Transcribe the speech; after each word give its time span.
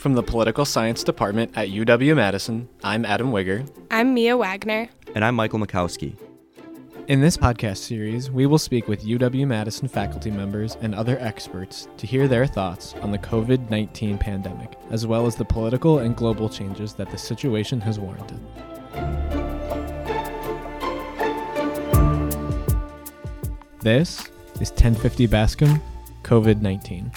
From 0.00 0.14
the 0.14 0.22
Political 0.22 0.64
Science 0.64 1.04
Department 1.04 1.52
at 1.58 1.68
UW 1.68 2.16
Madison, 2.16 2.70
I'm 2.82 3.04
Adam 3.04 3.32
Wigger. 3.32 3.70
I'm 3.90 4.14
Mia 4.14 4.34
Wagner. 4.34 4.88
And 5.14 5.22
I'm 5.22 5.34
Michael 5.34 5.58
Mikowski. 5.58 6.16
In 7.08 7.20
this 7.20 7.36
podcast 7.36 7.76
series, 7.76 8.30
we 8.30 8.46
will 8.46 8.56
speak 8.56 8.88
with 8.88 9.04
UW 9.04 9.46
Madison 9.46 9.88
faculty 9.88 10.30
members 10.30 10.78
and 10.80 10.94
other 10.94 11.18
experts 11.20 11.86
to 11.98 12.06
hear 12.06 12.28
their 12.28 12.46
thoughts 12.46 12.94
on 13.02 13.12
the 13.12 13.18
COVID 13.18 13.68
19 13.68 14.16
pandemic, 14.16 14.78
as 14.90 15.06
well 15.06 15.26
as 15.26 15.36
the 15.36 15.44
political 15.44 15.98
and 15.98 16.16
global 16.16 16.48
changes 16.48 16.94
that 16.94 17.10
the 17.10 17.18
situation 17.18 17.78
has 17.82 18.00
warranted. 18.00 18.40
This 23.80 24.26
is 24.62 24.70
1050 24.70 25.26
Bascom 25.26 25.82
COVID 26.22 26.62
19. 26.62 27.12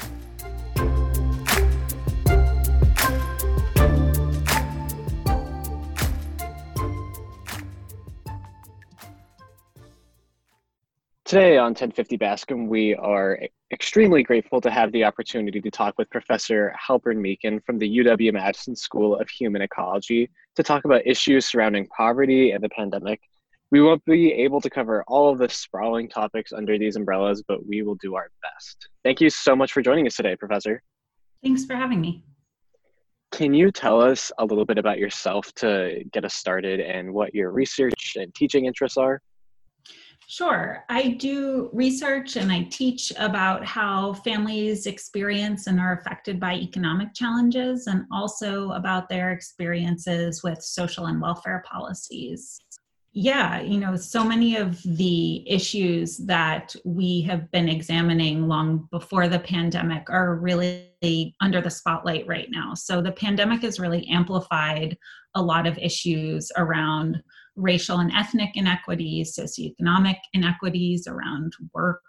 Today 11.34 11.58
on 11.58 11.70
1050 11.70 12.18
Bascom, 12.18 12.68
we 12.68 12.94
are 12.94 13.40
extremely 13.72 14.22
grateful 14.22 14.62
to 14.62 14.70
have 14.70 14.92
the 14.92 15.04
opportunity 15.04 15.60
to 15.62 15.72
talk 15.72 15.96
with 15.98 16.08
Professor 16.12 16.72
Halpern-Meekin 16.80 17.66
from 17.66 17.80
the 17.80 17.98
UW 17.98 18.34
Madison 18.34 18.76
School 18.76 19.16
of 19.16 19.28
Human 19.32 19.64
Ecology 19.64 20.30
to 20.56 20.62
talk 20.62 20.86
about 20.86 21.02
issues 21.08 21.48
surrounding 21.48 21.88
poverty 21.88 22.52
and 22.52 22.64
the 22.64 22.70
pandemic. 22.70 23.20
We 23.72 23.82
won't 23.82 24.06
be 24.06 24.32
able 24.32 24.62
to 24.62 24.70
cover 24.70 25.04
all 25.08 25.32
of 25.32 25.40
the 25.40 25.50
sprawling 25.50 26.08
topics 26.08 26.54
under 26.54 26.78
these 26.78 26.98
umbrellas, 26.98 27.42
but 27.48 27.66
we 27.66 27.82
will 27.82 27.96
do 27.96 28.14
our 28.14 28.30
best. 28.44 28.90
Thank 29.04 29.20
you 29.20 29.32
so 29.32 29.56
much 29.56 29.74
for 29.74 29.82
joining 29.82 30.06
us 30.06 30.16
today, 30.16 30.36
Professor. 30.36 30.84
Thanks 31.42 31.66
for 31.66 31.76
having 31.76 32.00
me. 32.00 32.24
Can 33.32 33.56
you 33.56 33.72
tell 33.72 34.00
us 34.00 34.32
a 34.38 34.46
little 34.46 34.66
bit 34.66 34.78
about 34.78 35.00
yourself 35.00 35.52
to 35.56 36.04
get 36.12 36.26
us 36.26 36.36
started 36.36 36.80
and 36.80 37.12
what 37.12 37.34
your 37.34 37.50
research 37.50 38.18
and 38.18 38.36
teaching 38.36 38.66
interests 38.66 38.98
are? 38.98 39.20
Sure. 40.28 40.86
I 40.90 41.10
do 41.10 41.70
research 41.74 42.38
and 42.38 42.52
I 42.52 42.64
teach 42.64 43.12
about 43.18 43.66
how 43.66 44.14
families 44.14 44.86
experience 44.86 45.68
and 45.68 45.80
are 45.80 45.94
affected 45.94 46.40
by 46.40 46.56
economic 46.56 47.14
challenges 47.14 47.88
and 47.88 48.06
also 48.12 48.72
about 48.72 49.10
their 49.10 49.32
experiences 49.32 50.42
with 50.44 50.62
social 50.62 51.08
and 51.08 51.22
welfare 51.22 51.64
policies. 51.70 52.60
Yeah, 53.16 53.62
you 53.62 53.80
know, 53.80 53.96
so 53.96 54.24
many 54.24 54.56
of 54.56 54.82
the 54.82 55.48
issues 55.48 56.18
that 56.18 56.76
we 56.84 57.22
have 57.22 57.52
been 57.52 57.70
examining 57.70 58.48
long 58.48 58.88
before 58.90 59.28
the 59.28 59.38
pandemic 59.38 60.10
are 60.10 60.36
really 60.38 61.36
under 61.40 61.62
the 61.62 61.70
spotlight 61.70 62.26
right 62.26 62.48
now. 62.50 62.74
So 62.74 63.04
the 63.04 63.12
pandemic 63.12 63.62
has 63.62 63.80
really 63.80 64.08
amplified 64.08 64.98
a 65.36 65.42
lot 65.44 65.68
of 65.68 65.78
issues 65.78 66.52
around 66.58 67.22
racial 67.56 68.00
and 68.00 68.12
ethnic 68.14 68.52
inequities, 68.56 69.38
socioeconomic 69.38 70.18
inequities 70.34 71.08
around 71.08 71.54
work, 71.74 72.02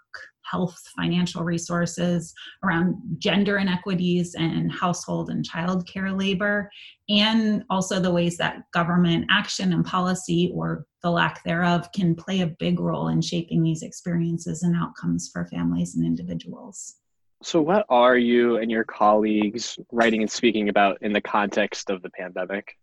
health, 0.43 0.79
financial 0.95 1.43
resources, 1.43 2.33
around 2.63 2.95
gender 3.17 3.57
inequities 3.57 4.35
and 4.35 4.71
household 4.71 5.29
and 5.29 5.43
child 5.45 5.87
care 5.87 6.11
labor, 6.11 6.69
and 7.09 7.63
also 7.69 7.99
the 7.99 8.11
ways 8.11 8.37
that 8.37 8.63
government 8.71 9.25
action 9.29 9.73
and 9.73 9.85
policy 9.85 10.51
or 10.53 10.85
the 11.01 11.09
lack 11.09 11.43
thereof 11.43 11.91
can 11.93 12.15
play 12.15 12.41
a 12.41 12.47
big 12.59 12.79
role 12.79 13.09
in 13.09 13.21
shaping 13.21 13.63
these 13.63 13.83
experiences 13.83 14.63
and 14.63 14.75
outcomes 14.75 15.29
for 15.31 15.45
families 15.47 15.95
and 15.95 16.05
individuals. 16.05 16.95
So, 17.43 17.61
what 17.61 17.85
are 17.89 18.17
you 18.17 18.57
and 18.57 18.71
your 18.71 18.85
colleagues 18.85 19.77
writing 19.91 20.21
and 20.21 20.31
speaking 20.31 20.69
about 20.69 20.97
in 21.01 21.13
the 21.13 21.21
context 21.21 21.89
of 21.89 22.01
the 22.01 22.09
pandemic? 22.09 22.75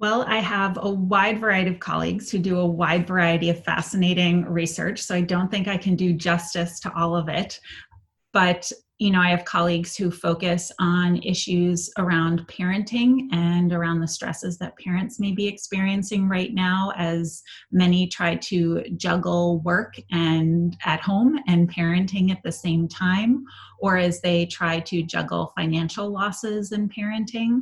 Well, 0.00 0.24
I 0.26 0.38
have 0.38 0.78
a 0.82 0.90
wide 0.90 1.40
variety 1.40 1.70
of 1.70 1.78
colleagues 1.78 2.30
who 2.30 2.38
do 2.38 2.58
a 2.58 2.66
wide 2.66 3.06
variety 3.06 3.50
of 3.50 3.64
fascinating 3.64 4.44
research, 4.44 5.00
so 5.00 5.14
I 5.14 5.20
don't 5.20 5.50
think 5.50 5.68
I 5.68 5.76
can 5.76 5.94
do 5.94 6.12
justice 6.12 6.80
to 6.80 6.92
all 6.94 7.16
of 7.16 7.28
it. 7.28 7.60
But 8.32 8.70
you 8.98 9.10
know, 9.10 9.20
I 9.20 9.30
have 9.30 9.44
colleagues 9.44 9.96
who 9.96 10.10
focus 10.10 10.70
on 10.78 11.20
issues 11.22 11.90
around 11.98 12.46
parenting 12.46 13.26
and 13.32 13.72
around 13.72 14.00
the 14.00 14.06
stresses 14.06 14.56
that 14.58 14.78
parents 14.78 15.18
may 15.18 15.32
be 15.32 15.48
experiencing 15.48 16.28
right 16.28 16.54
now 16.54 16.92
as 16.96 17.42
many 17.72 18.06
try 18.06 18.36
to 18.36 18.84
juggle 18.96 19.60
work 19.62 19.94
and 20.12 20.76
at 20.84 21.00
home 21.00 21.40
and 21.48 21.72
parenting 21.72 22.30
at 22.30 22.42
the 22.44 22.52
same 22.52 22.86
time, 22.86 23.44
or 23.84 23.98
as 23.98 24.22
they 24.22 24.46
try 24.46 24.80
to 24.80 25.02
juggle 25.02 25.52
financial 25.54 26.08
losses 26.08 26.72
in 26.72 26.88
parenting. 26.88 27.60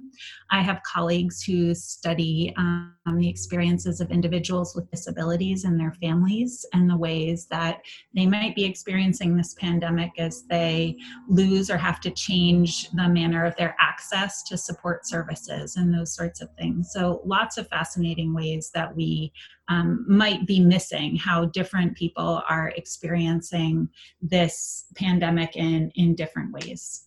I 0.53 0.63
have 0.63 0.81
colleagues 0.85 1.43
who 1.43 1.75
study 1.75 2.55
um, 2.57 2.95
the 3.17 3.29
experiences 3.29 4.01
of 4.01 4.13
individuals 4.13 4.77
with 4.77 4.89
disabilities 4.89 5.65
and 5.65 5.81
their 5.81 5.91
families 6.01 6.65
and 6.75 6.89
the 6.89 6.97
ways 6.97 7.49
that 7.51 7.81
they 8.15 8.25
might 8.25 8.55
be 8.55 8.65
experiencing 8.65 9.37
this 9.37 9.55
pandemic 9.55 10.13
as 10.17 10.45
they 10.49 10.97
lose 11.29 11.69
or 11.69 11.77
have 11.77 12.01
to 12.03 12.11
change 12.13 12.89
the 12.91 13.09
manner 13.09 13.45
of 13.45 13.57
their 13.57 13.75
access 13.81 14.45
to 14.45 14.57
support 14.57 15.05
services 15.05 15.75
and 15.75 15.93
those 15.93 16.15
sorts 16.15 16.41
of 16.41 16.49
things. 16.57 16.93
So, 16.93 17.21
lots 17.25 17.59
of 17.59 17.67
fascinating 17.67 18.33
ways 18.33 18.71
that 18.77 18.95
we 18.95 19.33
um, 19.69 20.05
might 20.09 20.47
be 20.47 20.61
missing 20.61 21.17
how 21.17 21.47
different 21.47 21.97
people 21.97 22.43
are 22.49 22.73
experiencing 22.77 23.89
this 24.21 24.87
pandemic 24.95 25.57
in, 25.57 25.91
in 25.95 26.15
different 26.15 26.53
ways. 26.53 27.05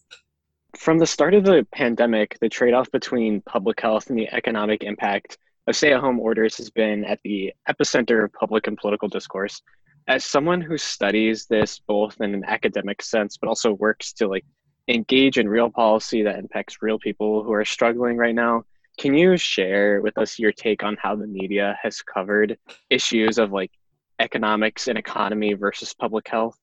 From 0.77 0.97
the 0.97 1.07
start 1.07 1.33
of 1.33 1.45
the 1.45 1.65
pandemic, 1.71 2.37
the 2.39 2.49
trade 2.49 2.73
off 2.73 2.91
between 2.91 3.41
public 3.41 3.79
health 3.79 4.09
and 4.09 4.17
the 4.17 4.27
economic 4.33 4.83
impact 4.83 5.37
of 5.67 5.75
stay 5.75 5.93
at 5.93 6.01
home 6.01 6.19
orders 6.19 6.57
has 6.57 6.69
been 6.69 7.05
at 7.05 7.19
the 7.23 7.53
epicenter 7.69 8.23
of 8.23 8.33
public 8.33 8.67
and 8.67 8.77
political 8.77 9.07
discourse 9.07 9.61
as 10.07 10.23
someone 10.23 10.61
who 10.61 10.77
studies 10.77 11.45
this 11.47 11.79
both 11.79 12.19
in 12.21 12.33
an 12.33 12.43
academic 12.45 13.01
sense 13.01 13.37
but 13.37 13.47
also 13.47 13.73
works 13.73 14.13
to 14.13 14.27
like 14.27 14.45
engage 14.87 15.37
in 15.39 15.49
real 15.49 15.69
policy 15.69 16.21
that 16.21 16.37
impacts 16.37 16.81
real 16.81 16.99
people 16.99 17.43
who 17.43 17.51
are 17.51 17.65
struggling 17.65 18.17
right 18.17 18.35
now 18.35 18.63
can 18.97 19.13
you 19.13 19.37
share 19.37 20.01
with 20.01 20.17
us 20.17 20.39
your 20.39 20.51
take 20.51 20.83
on 20.83 20.97
how 21.01 21.15
the 21.15 21.27
media 21.27 21.77
has 21.81 22.01
covered 22.01 22.57
issues 22.89 23.37
of 23.37 23.51
like 23.51 23.71
economics 24.19 24.87
and 24.87 24.97
economy 24.97 25.53
versus 25.53 25.93
public 25.93 26.27
health 26.27 26.57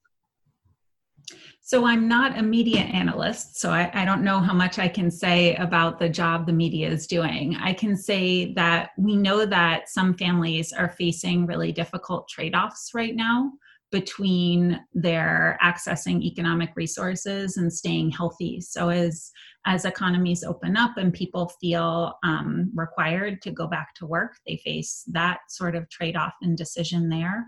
so 1.64 1.86
I'm 1.86 2.08
not 2.08 2.36
a 2.36 2.42
media 2.42 2.80
analyst, 2.80 3.60
so 3.60 3.70
I, 3.70 3.88
I, 3.94 4.04
don't 4.04 4.24
know 4.24 4.40
how 4.40 4.52
much 4.52 4.80
I 4.80 4.88
can 4.88 5.12
say 5.12 5.54
about 5.54 6.00
the 6.00 6.08
job 6.08 6.44
the 6.44 6.52
media 6.52 6.88
is 6.90 7.06
doing. 7.06 7.54
I 7.54 7.72
can 7.72 7.96
say 7.96 8.52
that 8.54 8.90
we 8.98 9.14
know 9.14 9.46
that 9.46 9.88
some 9.88 10.12
families 10.14 10.72
are 10.72 10.90
facing 10.90 11.46
really 11.46 11.70
difficult 11.70 12.28
trade 12.28 12.56
offs 12.56 12.90
right 12.94 13.14
now 13.14 13.52
between 13.92 14.80
their 14.94 15.58
accessing 15.62 16.22
economic 16.22 16.70
resources 16.74 17.58
and 17.58 17.72
staying 17.72 18.10
healthy. 18.10 18.60
So 18.60 18.88
as 18.88 19.30
as 19.64 19.84
economies 19.84 20.42
open 20.42 20.76
up 20.76 20.96
and 20.96 21.12
people 21.12 21.52
feel 21.60 22.14
um, 22.24 22.68
required 22.74 23.40
to 23.42 23.52
go 23.52 23.68
back 23.68 23.94
to 23.94 24.06
work, 24.06 24.32
they 24.44 24.56
face 24.56 25.04
that 25.12 25.38
sort 25.48 25.76
of 25.76 25.88
trade 25.88 26.16
off 26.16 26.32
and 26.42 26.58
decision 26.58 27.08
there. 27.08 27.46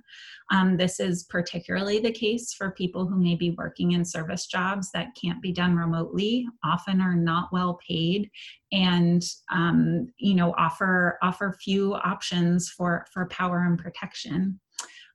Um, 0.52 0.76
this 0.76 1.00
is 1.00 1.24
particularly 1.24 1.98
the 1.98 2.12
case 2.12 2.52
for 2.52 2.70
people 2.70 3.04
who 3.04 3.18
may 3.18 3.34
be 3.34 3.56
working 3.58 3.92
in 3.92 4.04
service 4.04 4.46
jobs 4.46 4.92
that 4.92 5.16
can't 5.20 5.42
be 5.42 5.50
done 5.50 5.74
remotely, 5.74 6.46
often 6.62 7.00
are 7.00 7.16
not 7.16 7.48
well 7.50 7.80
paid, 7.84 8.30
and 8.70 9.24
um, 9.50 10.12
you 10.18 10.34
know 10.34 10.54
offer 10.56 11.18
offer 11.20 11.56
few 11.64 11.94
options 11.94 12.68
for 12.68 13.06
for 13.12 13.26
power 13.26 13.64
and 13.64 13.78
protection. 13.78 14.60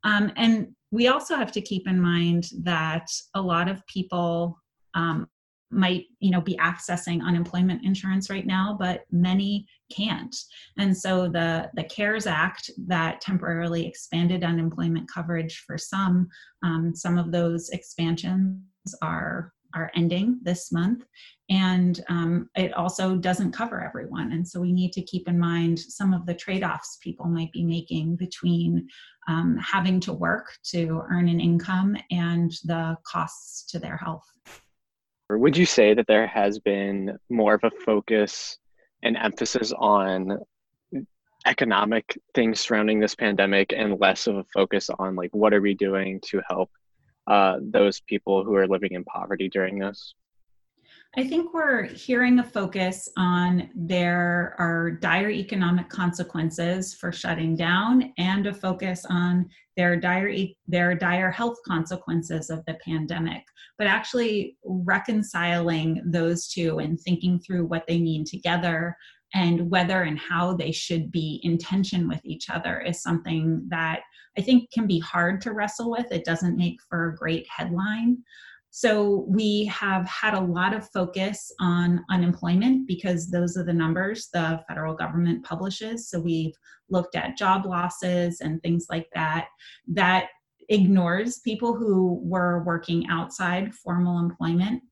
Um, 0.03 0.31
and 0.35 0.75
we 0.91 1.07
also 1.07 1.35
have 1.35 1.51
to 1.51 1.61
keep 1.61 1.87
in 1.87 1.99
mind 1.99 2.49
that 2.61 3.07
a 3.35 3.41
lot 3.41 3.69
of 3.69 3.85
people 3.87 4.59
um, 4.95 5.27
might 5.71 6.05
you 6.19 6.31
know 6.31 6.41
be 6.41 6.57
accessing 6.57 7.21
unemployment 7.23 7.85
insurance 7.85 8.29
right 8.29 8.47
now 8.47 8.75
but 8.79 9.01
many 9.11 9.67
can't. 9.91 10.35
And 10.77 10.95
so 10.95 11.27
the 11.27 11.69
the 11.75 11.83
cares 11.83 12.27
act 12.27 12.69
that 12.87 13.21
temporarily 13.21 13.85
expanded 13.85 14.43
unemployment 14.43 15.09
coverage 15.11 15.63
for 15.65 15.77
some 15.77 16.27
um, 16.63 16.95
some 16.95 17.17
of 17.17 17.31
those 17.31 17.69
expansions 17.69 18.61
are 19.01 19.53
are 19.75 19.91
ending 19.95 20.39
this 20.41 20.71
month. 20.71 21.05
And 21.51 22.03
um, 22.09 22.49
it 22.55 22.73
also 22.73 23.15
doesn't 23.15 23.51
cover 23.51 23.83
everyone. 23.83 24.31
And 24.31 24.47
so 24.47 24.59
we 24.59 24.71
need 24.71 24.93
to 24.93 25.03
keep 25.03 25.27
in 25.27 25.37
mind 25.37 25.77
some 25.77 26.11
of 26.11 26.25
the 26.25 26.33
trade-offs 26.33 26.97
people 27.03 27.27
might 27.27 27.51
be 27.51 27.63
making 27.63 28.15
between 28.15 28.87
um, 29.29 29.57
having 29.57 29.99
to 30.01 30.11
work 30.11 30.57
to 30.63 31.03
earn 31.11 31.29
an 31.29 31.39
income 31.39 31.95
and 32.09 32.51
the 32.63 32.97
costs 33.03 33.69
to 33.71 33.79
their 33.79 33.95
health. 33.95 34.25
Would 35.29 35.55
you 35.55 35.67
say 35.67 35.93
that 35.93 36.07
there 36.07 36.25
has 36.25 36.57
been 36.57 37.15
more 37.29 37.53
of 37.53 37.63
a 37.63 37.69
focus 37.85 38.57
and 39.03 39.15
emphasis 39.15 39.71
on 39.77 40.39
economic 41.45 42.19
things 42.33 42.59
surrounding 42.59 42.99
this 42.99 43.15
pandemic 43.15 43.71
and 43.71 43.99
less 43.99 44.25
of 44.25 44.37
a 44.37 44.43
focus 44.51 44.89
on 44.97 45.15
like 45.15 45.33
what 45.33 45.53
are 45.53 45.61
we 45.61 45.73
doing 45.73 46.19
to 46.25 46.41
help 46.49 46.69
uh, 47.27 47.57
those 47.61 48.01
people 48.01 48.43
who 48.43 48.55
are 48.55 48.67
living 48.67 48.91
in 48.93 49.05
poverty 49.05 49.47
during 49.47 49.77
this 49.77 50.15
I 51.17 51.27
think 51.27 51.55
we're 51.55 51.85
hearing 51.85 52.37
a 52.37 52.43
focus 52.43 53.09
on 53.17 53.71
there 53.73 54.55
are 54.59 54.91
dire 54.91 55.31
economic 55.31 55.89
consequences 55.89 56.93
for 56.93 57.11
shutting 57.11 57.55
down 57.55 58.13
and 58.19 58.45
a 58.45 58.53
focus 58.53 59.05
on 59.09 59.49
their 59.75 59.95
dire, 59.95 60.31
their 60.67 60.93
dire 60.93 61.31
health 61.31 61.57
consequences 61.65 62.51
of 62.51 62.63
the 62.67 62.75
pandemic, 62.85 63.43
but 63.79 63.87
actually 63.87 64.57
reconciling 64.63 66.03
those 66.05 66.47
two 66.47 66.77
and 66.77 66.99
thinking 66.99 67.39
through 67.39 67.65
what 67.65 67.85
they 67.87 67.99
mean 67.99 68.23
together 68.23 68.95
and 69.33 69.67
whether 69.69 70.03
and 70.03 70.19
how 70.19 70.53
they 70.53 70.71
should 70.71 71.11
be 71.11 71.39
in 71.43 71.57
tension 71.57 72.07
with 72.07 72.21
each 72.23 72.51
other 72.51 72.81
is 72.81 73.01
something 73.01 73.65
that 73.69 74.01
I 74.37 74.41
think 74.41 74.71
can 74.71 74.85
be 74.85 74.99
hard 74.99 75.41
to 75.41 75.53
wrestle 75.53 75.89
with. 75.89 76.11
It 76.11 76.23
doesn't 76.23 76.57
make 76.57 76.79
for 76.87 77.09
a 77.09 77.15
great 77.15 77.47
headline. 77.49 78.19
So 78.71 79.25
we 79.27 79.65
have 79.65 80.07
had 80.07 80.35
a 80.35 80.41
lot 80.41 80.75
of 80.75 80.89
focus 80.91 81.51
on 81.59 82.05
unemployment 82.09 82.87
because 82.87 83.29
those 83.29 83.57
are 83.57 83.63
the 83.63 83.73
numbers 83.73 84.29
the 84.31 84.61
federal 84.67 84.93
government 84.93 85.43
publishes. 85.43 86.09
So 86.09 86.19
we've 86.19 86.53
looked 86.89 87.15
at 87.15 87.37
job 87.37 87.65
losses 87.65 88.41
and 88.41 88.61
things 88.61 88.87
like 88.89 89.07
that. 89.15 89.47
That 89.87 90.27
ignores 90.69 91.39
people 91.39 91.75
who 91.75 92.19
were 92.23 92.63
working 92.63 93.07
outside 93.09 93.73
formal 93.73 94.19
employment. 94.19 94.83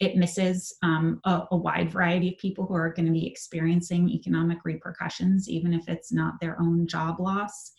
It 0.00 0.16
misses 0.16 0.76
um, 0.82 1.20
a, 1.24 1.44
a 1.52 1.56
wide 1.56 1.90
variety 1.90 2.30
of 2.30 2.38
people 2.38 2.66
who 2.66 2.74
are 2.74 2.92
going 2.92 3.06
to 3.06 3.12
be 3.12 3.26
experiencing 3.26 4.10
economic 4.10 4.58
repercussions, 4.64 5.48
even 5.48 5.72
if 5.72 5.88
it's 5.88 6.12
not 6.12 6.34
their 6.40 6.60
own 6.60 6.88
job 6.88 7.20
loss 7.20 7.72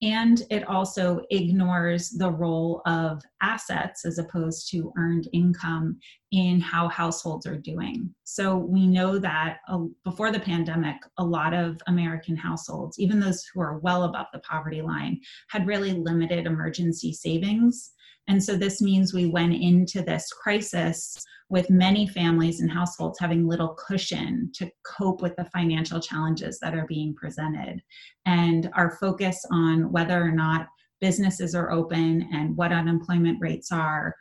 and 0.00 0.42
it 0.50 0.66
also 0.68 1.20
ignores 1.30 2.10
the 2.10 2.30
role 2.30 2.82
of 2.86 3.20
assets 3.42 4.04
as 4.04 4.18
opposed 4.18 4.70
to 4.70 4.92
earned 4.96 5.28
income 5.32 5.98
in 6.30 6.60
how 6.60 6.88
households 6.88 7.46
are 7.46 7.56
doing. 7.56 8.14
So 8.24 8.56
we 8.56 8.86
know 8.86 9.18
that 9.18 9.58
uh, 9.68 9.84
before 10.04 10.30
the 10.30 10.38
pandemic, 10.38 10.96
a 11.16 11.24
lot 11.24 11.52
of 11.52 11.80
American 11.88 12.36
households, 12.36 12.98
even 12.98 13.18
those 13.18 13.44
who 13.52 13.60
are 13.60 13.78
well 13.78 14.04
above 14.04 14.26
the 14.32 14.40
poverty 14.40 14.82
line, 14.82 15.20
had 15.48 15.66
really 15.66 15.92
limited 15.92 16.46
emergency 16.46 17.12
savings. 17.12 17.92
And 18.28 18.42
so 18.42 18.56
this 18.56 18.80
means 18.80 19.12
we 19.12 19.26
went 19.26 19.54
into 19.54 20.02
this 20.02 20.30
crisis 20.32 21.16
with 21.50 21.70
many 21.70 22.06
families 22.06 22.60
and 22.60 22.70
households 22.70 23.18
having 23.18 23.46
little 23.46 23.74
cushion 23.74 24.50
to 24.54 24.70
cope 24.84 25.22
with 25.22 25.34
the 25.36 25.46
financial 25.46 25.98
challenges 25.98 26.58
that 26.60 26.74
are 26.74 26.86
being 26.86 27.14
presented. 27.14 27.80
And 28.26 28.70
our 28.74 28.96
focus 28.98 29.42
on 29.50 29.90
whether 29.90 30.22
or 30.22 30.30
not 30.30 30.68
businesses 31.00 31.54
are 31.54 31.70
open 31.70 32.28
and 32.32 32.56
what 32.56 32.72
unemployment 32.72 33.38
rates 33.40 33.72
are 33.72 34.14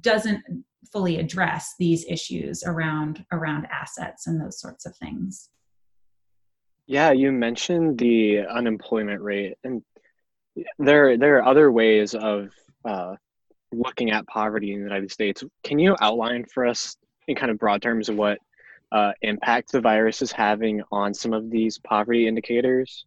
doesn't 0.00 0.42
fully 0.92 1.18
address 1.18 1.74
these 1.78 2.04
issues 2.08 2.62
around 2.64 3.24
around 3.32 3.66
assets 3.70 4.26
and 4.26 4.40
those 4.40 4.60
sorts 4.60 4.86
of 4.86 4.96
things. 4.96 5.50
Yeah, 6.86 7.12
you 7.12 7.32
mentioned 7.32 7.98
the 7.98 8.40
unemployment 8.40 9.20
rate, 9.20 9.54
and 9.64 9.82
there 10.78 11.16
there 11.18 11.38
are 11.38 11.44
other 11.44 11.72
ways 11.72 12.14
of 12.14 12.50
uh, 12.84 13.16
looking 13.76 14.10
at 14.10 14.26
poverty 14.26 14.72
in 14.72 14.78
the 14.78 14.84
United 14.84 15.10
States, 15.10 15.44
can 15.62 15.78
you 15.78 15.96
outline 16.00 16.44
for 16.52 16.66
us 16.66 16.96
in 17.28 17.36
kind 17.36 17.50
of 17.50 17.58
broad 17.58 17.82
terms 17.82 18.10
what 18.10 18.38
uh, 18.92 19.12
impact 19.22 19.72
the 19.72 19.80
virus 19.80 20.22
is 20.22 20.32
having 20.32 20.82
on 20.92 21.12
some 21.12 21.32
of 21.32 21.50
these 21.50 21.78
poverty 21.78 22.28
indicators? 22.28 23.06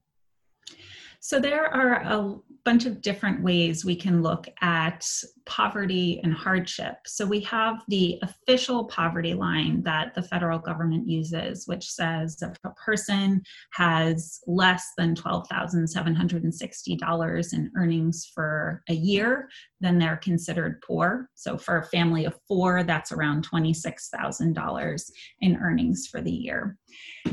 So 1.19 1.39
there 1.39 1.73
are 1.73 2.03
a 2.03 2.35
bunch 2.63 2.85
of 2.85 3.01
different 3.01 3.41
ways 3.41 3.83
we 3.83 3.95
can 3.95 4.21
look 4.21 4.47
at 4.61 5.03
poverty 5.45 6.21
and 6.23 6.31
hardship. 6.33 6.97
So 7.05 7.25
we 7.25 7.39
have 7.41 7.83
the 7.87 8.19
official 8.21 8.85
poverty 8.85 9.33
line 9.33 9.81
that 9.83 10.13
the 10.13 10.21
federal 10.21 10.59
government 10.59 11.07
uses, 11.07 11.67
which 11.67 11.89
says 11.89 12.37
if 12.41 12.55
a 12.63 12.69
person 12.71 13.41
has 13.71 14.41
less 14.47 14.91
than 14.97 15.15
$12,760 15.15 17.53
in 17.53 17.71
earnings 17.75 18.29
for 18.33 18.83
a 18.89 18.93
year, 18.93 19.49
then 19.79 19.99
they're 19.99 20.17
considered 20.17 20.81
poor. 20.81 21.29
So 21.35 21.57
for 21.57 21.77
a 21.77 21.85
family 21.85 22.25
of 22.25 22.39
four, 22.47 22.83
that's 22.83 23.11
around 23.11 23.47
$26,000 23.47 25.11
in 25.41 25.57
earnings 25.57 26.07
for 26.07 26.21
the 26.21 26.31
year. 26.31 26.77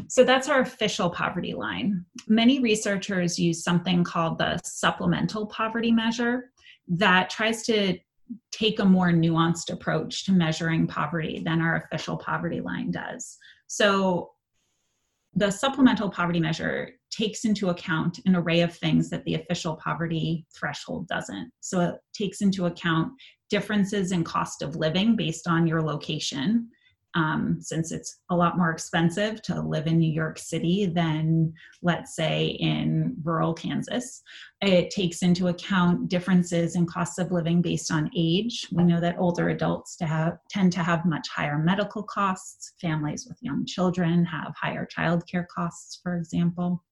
So 0.09 0.25
that's 0.25 0.49
our 0.49 0.61
official 0.61 1.09
poverty 1.11 1.55
line. 1.55 2.05
Many 2.29 2.61
researchers 2.61 3.39
use 3.39 3.65
something 3.65 4.05
called 4.05 4.39
the 4.39 4.61
supplemental 4.63 5.47
poverty 5.47 5.91
measure 5.91 6.51
that 6.89 7.31
tries 7.31 7.63
to 7.65 7.99
take 8.51 8.79
a 8.79 8.85
more 8.85 9.11
nuanced 9.11 9.73
approach 9.73 10.25
to 10.27 10.33
measuring 10.33 10.87
poverty 10.87 11.43
than 11.45 11.61
our 11.61 11.77
official 11.77 12.17
poverty 12.17 12.61
line 12.61 12.91
does. 12.91 13.39
So 13.67 14.33
the 15.35 15.51
supplemental 15.51 16.11
poverty 16.11 16.41
measure 16.41 16.91
takes 17.15 17.45
into 17.45 17.69
account 17.69 18.21
an 18.27 18.35
array 18.37 18.61
of 18.61 18.77
things 18.77 19.11
that 19.11 19.25
the 19.25 19.35
official 19.35 19.77
poverty 19.77 20.47
threshold 20.55 21.07
doesn't. 21.09 21.51
So 21.61 21.81
it 21.81 21.95
takes 22.13 22.41
into 22.41 22.67
account 22.67 23.13
differences 23.51 24.13
in 24.13 24.25
cost 24.25 24.63
of 24.63 24.77
living 24.77 25.17
based 25.17 25.47
on 25.47 25.67
your 25.67 25.83
location, 25.83 26.69
um, 27.15 27.59
since 27.61 27.93
it's 27.93 28.21
a 28.31 28.37
lot 28.37 28.59
more 28.59 28.71
expensive 28.71 29.41
to 29.43 29.61
live 29.61 29.87
in 29.87 29.99
New 29.99 30.11
York 30.11 30.39
City 30.39 30.87
than, 30.87 31.53
let's 31.83 32.17
say, 32.17 32.47
in 32.47 33.15
rural 33.23 33.55
Kansas. 33.55 34.23
It 34.61 34.91
takes 34.91 35.23
into 35.23 35.49
account 35.49 36.09
differences 36.09 36.75
in 36.75 36.87
costs 36.87 37.19
of 37.19 37.31
living 37.31 37.63
based 37.63 37.93
on 37.93 38.11
age. 38.17 38.67
We 38.73 38.83
know 38.83 39.01
that 39.01 39.19
older 39.19 39.51
adults 39.51 39.97
to 39.99 40.07
have, 40.07 40.39
tend 40.51 40.73
to 40.73 40.81
have 40.81 41.05
much 41.05 41.29
higher 41.29 41.59
medical 41.59 42.03
costs. 42.03 42.73
Families 42.81 43.27
with 43.29 43.39
young 43.41 43.65
children 43.65 44.25
have 44.25 44.55
higher 44.61 44.87
childcare 44.87 45.47
costs, 45.47 46.01
for 46.03 46.17
example. 46.17 46.83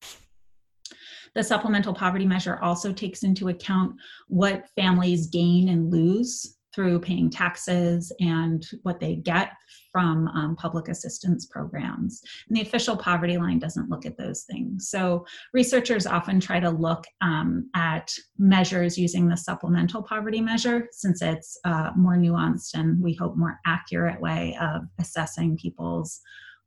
The 1.35 1.43
supplemental 1.43 1.95
poverty 1.95 2.27
measure 2.27 2.59
also 2.63 2.93
takes 2.93 3.23
into 3.23 3.49
account 3.49 3.97
what 4.29 4.69
families 4.77 5.29
gain 5.29 5.71
and 5.71 5.91
lose 5.91 6.59
through 6.75 7.01
paying 7.01 7.31
taxes 7.31 8.13
and 8.21 8.67
what 8.83 8.99
they 8.99 9.17
get 9.17 9.53
from 9.91 10.29
um, 10.29 10.57
public 10.57 10.89
assistance 10.89 11.47
programs. 11.47 12.23
And 12.49 12.57
the 12.57 12.63
official 12.63 12.97
poverty 12.97 13.37
line 13.37 13.59
doesn't 13.59 13.91
look 13.91 14.07
at 14.07 14.17
those 14.17 14.43
things. 14.45 14.89
So 14.89 15.27
researchers 15.53 16.07
often 16.07 16.41
try 16.41 16.61
to 16.61 16.71
look 16.71 17.05
um, 17.21 17.69
at 17.75 18.11
measures 18.39 18.97
using 18.97 19.29
the 19.29 19.37
supplemental 19.37 20.03
poverty 20.03 20.41
measure 20.41 20.89
since 20.93 21.21
it's 21.21 21.59
a 21.65 21.91
more 21.97 22.17
nuanced 22.17 22.75
and 22.75 23.01
we 23.03 23.15
hope 23.15 23.37
more 23.37 23.61
accurate 23.67 24.21
way 24.21 24.57
of 24.61 24.83
assessing 24.99 25.57
people's 25.57 26.21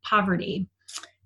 poverty. 0.03 0.70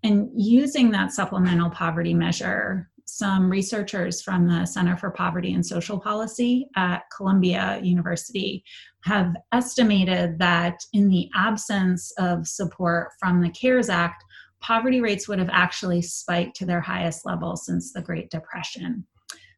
And 0.03 0.29
using 0.33 0.91
that 0.91 1.11
supplemental 1.11 1.69
poverty 1.69 2.13
measure, 2.13 2.89
some 3.09 3.49
researchers 3.49 4.21
from 4.21 4.47
the 4.47 4.65
Center 4.65 4.95
for 4.95 5.11
Poverty 5.11 5.53
and 5.53 5.65
Social 5.65 5.99
Policy 5.99 6.67
at 6.75 7.03
Columbia 7.15 7.79
University 7.83 8.63
have 9.03 9.35
estimated 9.51 10.37
that 10.39 10.79
in 10.93 11.09
the 11.09 11.29
absence 11.35 12.11
of 12.17 12.47
support 12.47 13.09
from 13.19 13.41
the 13.41 13.49
CARES 13.49 13.89
Act, 13.89 14.23
poverty 14.61 15.01
rates 15.01 15.27
would 15.27 15.39
have 15.39 15.49
actually 15.51 16.01
spiked 16.01 16.55
to 16.57 16.65
their 16.65 16.81
highest 16.81 17.25
level 17.25 17.55
since 17.55 17.93
the 17.93 18.01
Great 18.01 18.29
Depression. 18.29 19.05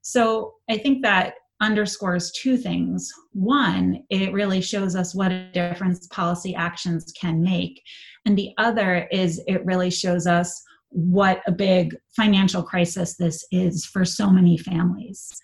So 0.01 0.55
I 0.69 0.77
think 0.77 1.03
that 1.03 1.35
underscores 1.61 2.31
two 2.31 2.57
things. 2.57 3.11
One, 3.33 4.03
it 4.09 4.33
really 4.33 4.61
shows 4.61 4.95
us 4.95 5.13
what 5.13 5.31
a 5.31 5.51
difference 5.51 6.07
policy 6.07 6.55
actions 6.55 7.11
can 7.19 7.41
make. 7.41 7.81
And 8.25 8.37
the 8.37 8.51
other 8.57 9.07
is 9.11 9.41
it 9.47 9.65
really 9.65 9.91
shows 9.91 10.25
us 10.25 10.63
what 10.91 11.41
a 11.47 11.51
big 11.51 11.95
financial 12.15 12.61
crisis 12.61 13.15
this 13.15 13.45
is 13.51 13.85
for 13.85 14.05
so 14.05 14.29
many 14.29 14.57
families. 14.57 15.41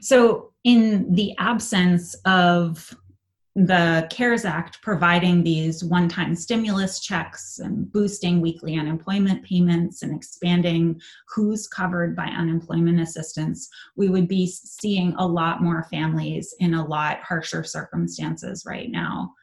So, 0.00 0.52
in 0.64 1.14
the 1.14 1.34
absence 1.38 2.14
of 2.24 2.94
the 3.66 4.06
CARES 4.10 4.44
Act 4.44 4.80
providing 4.82 5.42
these 5.42 5.82
one 5.82 6.08
time 6.08 6.36
stimulus 6.36 7.00
checks 7.00 7.58
and 7.58 7.90
boosting 7.90 8.40
weekly 8.40 8.76
unemployment 8.76 9.44
payments 9.44 10.02
and 10.02 10.14
expanding 10.14 11.00
who's 11.34 11.66
covered 11.66 12.14
by 12.14 12.26
unemployment 12.26 13.00
assistance, 13.00 13.68
we 13.96 14.08
would 14.08 14.28
be 14.28 14.46
seeing 14.46 15.12
a 15.14 15.26
lot 15.26 15.60
more 15.60 15.88
families 15.90 16.54
in 16.60 16.74
a 16.74 16.86
lot 16.86 17.20
harsher 17.22 17.64
circumstances 17.64 18.64
right 18.64 18.90
now. 18.90 19.34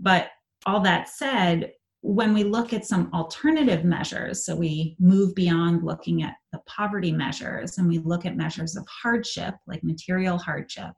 But 0.00 0.28
all 0.64 0.80
that 0.80 1.10
said, 1.10 1.72
when 2.00 2.32
we 2.32 2.44
look 2.44 2.72
at 2.72 2.86
some 2.86 3.10
alternative 3.12 3.84
measures, 3.84 4.44
so 4.44 4.54
we 4.54 4.96
move 5.00 5.34
beyond 5.34 5.82
looking 5.82 6.22
at 6.22 6.34
the 6.52 6.60
poverty 6.66 7.10
measures 7.10 7.78
and 7.78 7.88
we 7.88 7.98
look 7.98 8.24
at 8.24 8.36
measures 8.36 8.76
of 8.76 8.86
hardship, 8.86 9.54
like 9.66 9.82
material 9.82 10.38
hardship. 10.38 10.92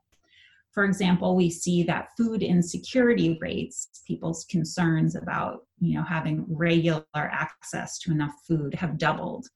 For 0.73 0.85
example, 0.85 1.35
we 1.35 1.50
see 1.50 1.83
that 1.85 2.11
food 2.16 2.42
insecurity 2.42 3.38
rates, 3.40 3.88
people's 4.07 4.45
concerns 4.45 5.16
about, 5.16 5.66
you 5.80 5.97
know, 5.97 6.04
having 6.04 6.45
regular 6.49 7.02
access 7.14 7.99
to 8.00 8.12
enough 8.12 8.35
food 8.47 8.75
have 8.75 8.99
doubled. 8.99 9.47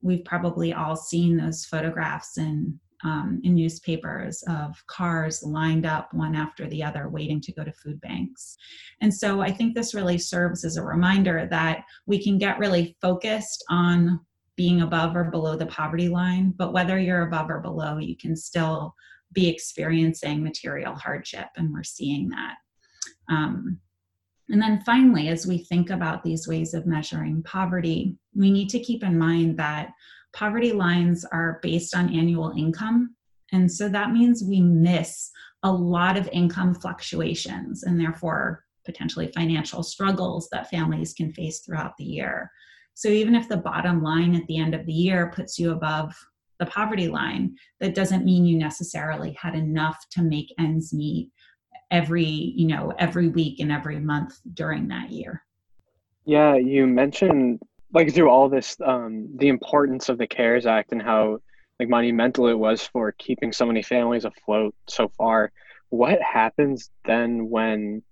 We've 0.00 0.24
probably 0.24 0.72
all 0.72 0.96
seen 0.96 1.36
those 1.36 1.64
photographs 1.64 2.38
in 2.38 2.80
um, 3.04 3.40
in 3.44 3.54
newspapers 3.54 4.42
of 4.48 4.74
cars 4.86 5.42
lined 5.42 5.86
up 5.86 6.12
one 6.12 6.34
after 6.34 6.68
the 6.68 6.82
other 6.82 7.08
waiting 7.08 7.40
to 7.40 7.52
go 7.52 7.64
to 7.64 7.72
food 7.72 8.00
banks. 8.00 8.56
And 9.00 9.12
so 9.12 9.40
I 9.40 9.50
think 9.50 9.74
this 9.74 9.94
really 9.94 10.18
serves 10.18 10.64
as 10.64 10.76
a 10.76 10.82
reminder 10.82 11.46
that 11.50 11.84
we 12.06 12.22
can 12.22 12.38
get 12.38 12.58
really 12.58 12.96
focused 13.00 13.64
on 13.68 14.20
being 14.56 14.82
above 14.82 15.16
or 15.16 15.24
below 15.24 15.56
the 15.56 15.66
poverty 15.66 16.08
line, 16.08 16.52
but 16.56 16.72
whether 16.72 16.98
you're 16.98 17.26
above 17.26 17.50
or 17.50 17.60
below, 17.60 17.98
you 17.98 18.16
can 18.16 18.36
still 18.36 18.94
be 19.32 19.48
experiencing 19.48 20.42
material 20.42 20.94
hardship, 20.94 21.46
and 21.56 21.72
we're 21.72 21.82
seeing 21.82 22.28
that. 22.28 22.56
Um, 23.28 23.78
and 24.50 24.60
then 24.60 24.82
finally, 24.84 25.28
as 25.28 25.46
we 25.46 25.58
think 25.58 25.88
about 25.88 26.22
these 26.22 26.46
ways 26.46 26.74
of 26.74 26.86
measuring 26.86 27.42
poverty, 27.44 28.16
we 28.34 28.50
need 28.50 28.68
to 28.70 28.80
keep 28.80 29.02
in 29.02 29.18
mind 29.18 29.58
that 29.58 29.92
poverty 30.34 30.72
lines 30.72 31.24
are 31.24 31.60
based 31.62 31.94
on 31.94 32.14
annual 32.14 32.52
income. 32.56 33.14
And 33.52 33.70
so 33.70 33.88
that 33.88 34.12
means 34.12 34.42
we 34.42 34.60
miss 34.60 35.30
a 35.62 35.70
lot 35.70 36.16
of 36.16 36.28
income 36.32 36.74
fluctuations 36.74 37.82
and 37.84 38.00
therefore 38.00 38.64
potentially 38.84 39.30
financial 39.34 39.82
struggles 39.82 40.48
that 40.50 40.70
families 40.70 41.12
can 41.12 41.32
face 41.32 41.60
throughout 41.60 41.96
the 41.98 42.04
year. 42.04 42.50
So 42.94 43.08
even 43.08 43.34
if 43.34 43.48
the 43.48 43.58
bottom 43.58 44.02
line 44.02 44.34
at 44.34 44.46
the 44.46 44.58
end 44.58 44.74
of 44.74 44.86
the 44.86 44.92
year 44.92 45.32
puts 45.34 45.58
you 45.58 45.72
above 45.72 46.14
the 46.58 46.66
poverty 46.66 47.08
line, 47.08 47.54
that 47.80 47.94
doesn't 47.94 48.24
mean 48.24 48.44
you 48.44 48.58
necessarily 48.58 49.36
had 49.40 49.54
enough 49.54 50.04
to 50.12 50.22
make 50.22 50.52
ends 50.58 50.92
meet 50.92 51.30
every, 51.90 52.24
you 52.24 52.66
know, 52.66 52.92
every 52.98 53.28
week 53.28 53.60
and 53.60 53.70
every 53.70 54.00
month 54.00 54.34
during 54.54 54.88
that 54.88 55.10
year. 55.10 55.44
Yeah, 56.24 56.56
you 56.56 56.86
mentioned 56.86 57.60
like 57.92 58.14
through 58.14 58.30
all 58.30 58.48
this 58.48 58.76
um, 58.84 59.28
the 59.36 59.48
importance 59.48 60.08
of 60.08 60.18
the 60.18 60.26
cares 60.26 60.66
act 60.66 60.92
and 60.92 61.02
how 61.02 61.38
like 61.78 61.88
monumental 61.88 62.48
it 62.48 62.58
was 62.58 62.82
for 62.82 63.12
keeping 63.12 63.52
so 63.52 63.66
many 63.66 63.82
families 63.82 64.24
afloat 64.24 64.74
so 64.88 65.08
far 65.08 65.52
what 65.92 66.20
happens 66.22 66.90
then 67.04 67.50
when 67.50 68.02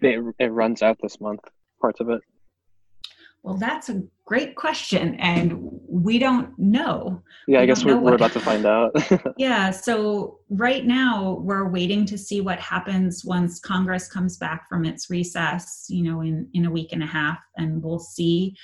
it, 0.00 0.22
it 0.38 0.46
runs 0.46 0.80
out 0.80 0.98
this 1.02 1.20
month? 1.20 1.40
Parts 1.80 1.98
of 2.00 2.08
it. 2.08 2.20
Well 3.42 3.56
that's 3.56 3.88
a 3.88 4.02
great 4.26 4.54
question 4.54 5.16
and 5.16 5.58
we 5.88 6.18
don't 6.18 6.56
know. 6.56 7.22
Yeah 7.48 7.58
we 7.58 7.62
i 7.64 7.66
guess 7.66 7.84
we're, 7.84 7.98
we're 7.98 8.14
about 8.14 8.32
to 8.32 8.40
find 8.40 8.64
out. 8.64 8.94
Yeah 9.38 9.70
so 9.70 10.38
right 10.50 10.86
now 10.86 11.40
we're 11.42 11.68
waiting 11.68 12.04
to 12.06 12.16
see 12.18 12.42
what 12.42 12.60
happens 12.60 13.24
once 13.24 13.58
congress 13.58 14.06
comes 14.08 14.36
back 14.36 14.68
from 14.68 14.84
its 14.84 15.10
recess 15.10 15.86
you 15.88 16.02
know 16.04 16.20
in 16.20 16.48
in 16.52 16.66
a 16.66 16.70
week 16.70 16.92
and 16.92 17.02
a 17.02 17.06
half 17.06 17.38
and 17.56 17.82
we'll 17.82 17.98
see 17.98 18.54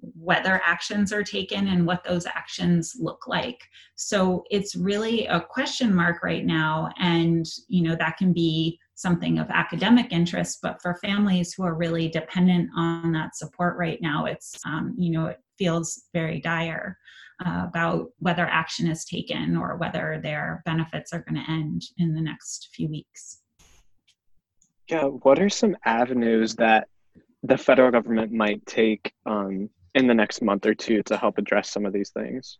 whether 0.00 0.60
actions 0.64 1.12
are 1.12 1.22
taken 1.22 1.68
and 1.68 1.86
what 1.86 2.04
those 2.04 2.26
actions 2.26 2.94
look 2.98 3.26
like. 3.26 3.60
So 3.96 4.44
it's 4.50 4.76
really 4.76 5.26
a 5.26 5.40
question 5.40 5.94
mark 5.94 6.22
right 6.22 6.44
now 6.44 6.90
and 6.98 7.46
you 7.68 7.82
know 7.82 7.96
that 7.96 8.16
can 8.16 8.32
be 8.32 8.78
something 8.94 9.38
of 9.38 9.48
academic 9.50 10.06
interest 10.10 10.58
but 10.62 10.80
for 10.82 10.96
families 10.96 11.54
who 11.54 11.64
are 11.64 11.74
really 11.74 12.08
dependent 12.08 12.68
on 12.76 13.12
that 13.12 13.36
support 13.36 13.76
right 13.78 14.02
now 14.02 14.24
it's 14.24 14.60
um, 14.66 14.92
you 14.98 15.10
know 15.10 15.26
it 15.26 15.38
feels 15.56 16.04
very 16.12 16.40
dire 16.40 16.98
uh, 17.44 17.64
about 17.68 18.08
whether 18.18 18.46
action 18.46 18.88
is 18.88 19.04
taken 19.04 19.56
or 19.56 19.76
whether 19.76 20.20
their 20.22 20.62
benefits 20.64 21.12
are 21.12 21.24
going 21.28 21.42
to 21.42 21.50
end 21.50 21.82
in 21.98 22.14
the 22.14 22.20
next 22.20 22.70
few 22.74 22.88
weeks. 22.88 23.42
Yeah 24.88 25.04
what 25.04 25.38
are 25.38 25.48
some 25.48 25.76
avenues 25.84 26.56
that 26.56 26.88
the 27.42 27.56
federal 27.56 27.90
government 27.90 28.32
might 28.32 28.64
take 28.66 29.12
um, 29.26 29.70
in 29.94 30.06
the 30.06 30.14
next 30.14 30.42
month 30.42 30.66
or 30.66 30.74
two 30.74 31.02
to 31.04 31.16
help 31.16 31.38
address 31.38 31.70
some 31.70 31.86
of 31.86 31.92
these 31.92 32.10
things? 32.10 32.58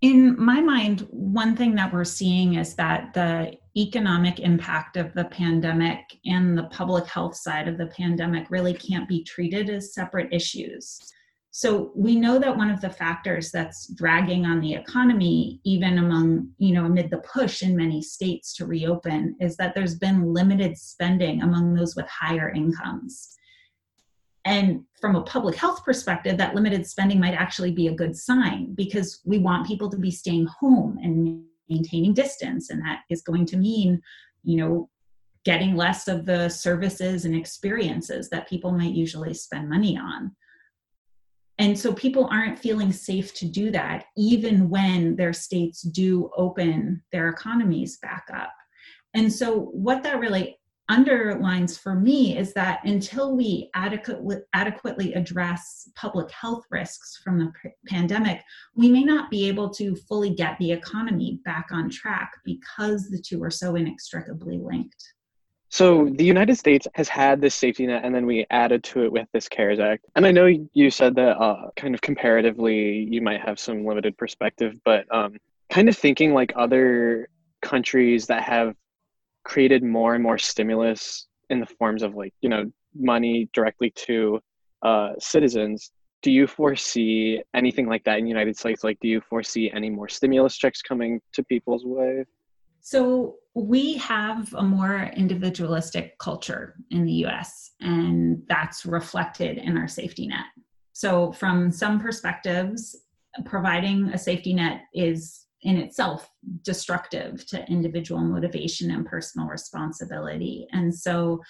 In 0.00 0.42
my 0.42 0.60
mind, 0.60 1.06
one 1.10 1.54
thing 1.54 1.74
that 1.74 1.92
we're 1.92 2.04
seeing 2.04 2.54
is 2.54 2.74
that 2.76 3.12
the 3.12 3.52
economic 3.76 4.40
impact 4.40 4.96
of 4.96 5.12
the 5.12 5.26
pandemic 5.26 6.00
and 6.24 6.56
the 6.56 6.64
public 6.64 7.06
health 7.06 7.36
side 7.36 7.68
of 7.68 7.76
the 7.76 7.86
pandemic 7.88 8.50
really 8.50 8.72
can't 8.72 9.08
be 9.08 9.22
treated 9.22 9.68
as 9.68 9.94
separate 9.94 10.32
issues. 10.32 10.98
So 11.52 11.90
we 11.96 12.14
know 12.14 12.38
that 12.38 12.56
one 12.56 12.70
of 12.70 12.80
the 12.80 12.90
factors 12.90 13.50
that's 13.50 13.88
dragging 13.94 14.46
on 14.46 14.60
the 14.60 14.72
economy, 14.72 15.60
even 15.64 15.98
among, 15.98 16.48
you 16.58 16.72
know, 16.72 16.86
amid 16.86 17.10
the 17.10 17.18
push 17.18 17.62
in 17.62 17.76
many 17.76 18.00
states 18.00 18.54
to 18.54 18.66
reopen, 18.66 19.36
is 19.40 19.56
that 19.56 19.74
there's 19.74 19.96
been 19.96 20.32
limited 20.32 20.78
spending 20.78 21.42
among 21.42 21.74
those 21.74 21.96
with 21.96 22.06
higher 22.06 22.50
incomes. 22.50 23.36
And 24.50 24.82
from 25.00 25.14
a 25.14 25.22
public 25.22 25.54
health 25.54 25.84
perspective, 25.84 26.36
that 26.36 26.56
limited 26.56 26.84
spending 26.84 27.20
might 27.20 27.34
actually 27.34 27.70
be 27.70 27.86
a 27.86 27.94
good 27.94 28.16
sign 28.16 28.74
because 28.74 29.20
we 29.24 29.38
want 29.38 29.68
people 29.68 29.88
to 29.88 29.96
be 29.96 30.10
staying 30.10 30.46
home 30.46 30.98
and 31.00 31.44
maintaining 31.68 32.14
distance. 32.14 32.68
And 32.68 32.82
that 32.82 33.02
is 33.08 33.22
going 33.22 33.46
to 33.46 33.56
mean, 33.56 34.02
you 34.42 34.56
know, 34.56 34.90
getting 35.44 35.76
less 35.76 36.08
of 36.08 36.26
the 36.26 36.48
services 36.48 37.24
and 37.24 37.34
experiences 37.36 38.28
that 38.30 38.48
people 38.48 38.72
might 38.72 38.92
usually 38.92 39.34
spend 39.34 39.68
money 39.68 39.96
on. 39.96 40.34
And 41.58 41.78
so 41.78 41.92
people 41.92 42.28
aren't 42.32 42.58
feeling 42.58 42.90
safe 42.90 43.32
to 43.34 43.46
do 43.46 43.70
that, 43.70 44.06
even 44.16 44.68
when 44.68 45.14
their 45.14 45.32
states 45.32 45.82
do 45.82 46.28
open 46.36 47.04
their 47.12 47.28
economies 47.28 47.98
back 47.98 48.24
up. 48.34 48.52
And 49.14 49.32
so, 49.32 49.60
what 49.60 50.02
that 50.02 50.18
really 50.18 50.59
underlines 50.90 51.78
for 51.78 51.94
me 51.94 52.36
is 52.36 52.52
that 52.54 52.80
until 52.84 53.36
we 53.36 53.70
adequately, 53.74 54.38
adequately 54.52 55.14
address 55.14 55.88
public 55.94 56.30
health 56.32 56.64
risks 56.70 57.20
from 57.24 57.38
the 57.38 57.52
pandemic, 57.86 58.42
we 58.74 58.90
may 58.90 59.04
not 59.04 59.30
be 59.30 59.48
able 59.48 59.70
to 59.70 59.94
fully 59.94 60.34
get 60.34 60.58
the 60.58 60.72
economy 60.72 61.38
back 61.44 61.68
on 61.70 61.88
track 61.88 62.32
because 62.44 63.08
the 63.08 63.18
two 63.18 63.42
are 63.42 63.50
so 63.50 63.76
inextricably 63.76 64.58
linked. 64.58 65.14
So 65.68 66.10
the 66.16 66.24
United 66.24 66.56
States 66.56 66.88
has 66.96 67.08
had 67.08 67.40
this 67.40 67.54
safety 67.54 67.86
net, 67.86 68.04
and 68.04 68.12
then 68.12 68.26
we 68.26 68.44
added 68.50 68.82
to 68.84 69.04
it 69.04 69.12
with 69.12 69.28
this 69.32 69.48
CARES 69.48 69.78
Act. 69.78 70.04
And 70.16 70.26
I 70.26 70.32
know 70.32 70.46
you 70.72 70.90
said 70.90 71.14
that 71.14 71.38
uh, 71.38 71.70
kind 71.76 71.94
of 71.94 72.00
comparatively, 72.00 73.06
you 73.08 73.22
might 73.22 73.40
have 73.40 73.60
some 73.60 73.86
limited 73.86 74.18
perspective, 74.18 74.74
but 74.84 75.06
um, 75.14 75.36
kind 75.70 75.88
of 75.88 75.96
thinking 75.96 76.34
like 76.34 76.52
other 76.56 77.28
countries 77.62 78.26
that 78.26 78.42
have 78.42 78.74
created 79.44 79.82
more 79.82 80.14
and 80.14 80.22
more 80.22 80.38
stimulus 80.38 81.26
in 81.48 81.60
the 81.60 81.66
forms 81.66 82.02
of 82.02 82.14
like 82.14 82.32
you 82.40 82.48
know 82.48 82.70
money 82.94 83.48
directly 83.52 83.90
to 83.90 84.40
uh, 84.82 85.10
citizens. 85.18 85.90
Do 86.22 86.30
you 86.30 86.46
foresee 86.46 87.42
anything 87.54 87.86
like 87.86 88.04
that 88.04 88.18
in 88.18 88.24
the 88.24 88.28
united 88.28 88.56
states? 88.56 88.84
Like 88.84 88.98
do 89.00 89.08
you 89.08 89.20
foresee 89.20 89.70
any 89.70 89.90
more 89.90 90.08
stimulus 90.08 90.56
checks 90.56 90.82
coming 90.82 91.20
to 91.32 91.42
people's 91.44 91.84
way? 91.84 92.24
So 92.80 93.36
we 93.54 93.96
have 93.98 94.52
a 94.54 94.62
more 94.62 95.10
individualistic 95.16 96.18
culture 96.18 96.76
in 96.90 97.04
the 97.04 97.12
us 97.26 97.72
and 97.80 98.42
that's 98.48 98.86
reflected 98.86 99.58
in 99.58 99.76
our 99.76 99.88
safety 99.88 100.26
net. 100.26 100.46
So 100.92 101.32
from 101.32 101.70
some 101.70 102.00
perspectives 102.00 102.96
providing 103.44 104.08
a 104.08 104.18
safety 104.18 104.54
net 104.54 104.82
is 104.94 105.46
in 105.62 105.76
itself 105.76 106.30
destructive 106.62 107.46
to 107.46 107.64
individual 107.66 108.20
motivation 108.20 108.90
and 108.90 109.06
personal 109.06 109.46
responsibility. 109.46 110.66
And 110.72 110.94
so 110.94 111.40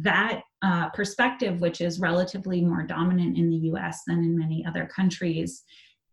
that 0.00 0.42
uh, 0.62 0.88
perspective, 0.90 1.60
which 1.60 1.80
is 1.80 2.00
relatively 2.00 2.60
more 2.60 2.82
dominant 2.82 3.36
in 3.36 3.50
the 3.50 3.68
US 3.72 4.02
than 4.06 4.18
in 4.18 4.38
many 4.38 4.64
other 4.66 4.86
countries, 4.94 5.62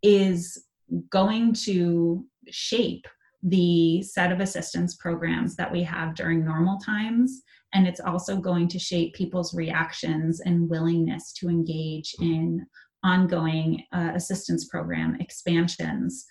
is 0.04 0.66
going 1.10 1.54
to 1.54 2.26
shape 2.50 3.06
the 3.44 4.02
set 4.04 4.32
of 4.32 4.42
assistance 4.42 4.96
programs 4.96 5.56
that 5.56 5.72
we 5.72 5.82
have 5.84 6.16
during 6.16 6.44
normal 6.44 6.78
times. 6.78 7.42
And 7.74 7.88
it's 7.88 8.02
also 8.02 8.38
going 8.38 8.68
to 8.70 8.80
shape 8.80 9.14
people's 9.14 9.54
reactions 9.54 10.42
and 10.42 10.70
willingness 10.70 11.32
to 11.34 11.50
engage 11.50 12.16
in 12.20 12.66
ongoing 13.04 13.84
uh, 13.94 14.12
assistance 14.14 14.66
program 14.66 15.16
expansions 15.22 16.26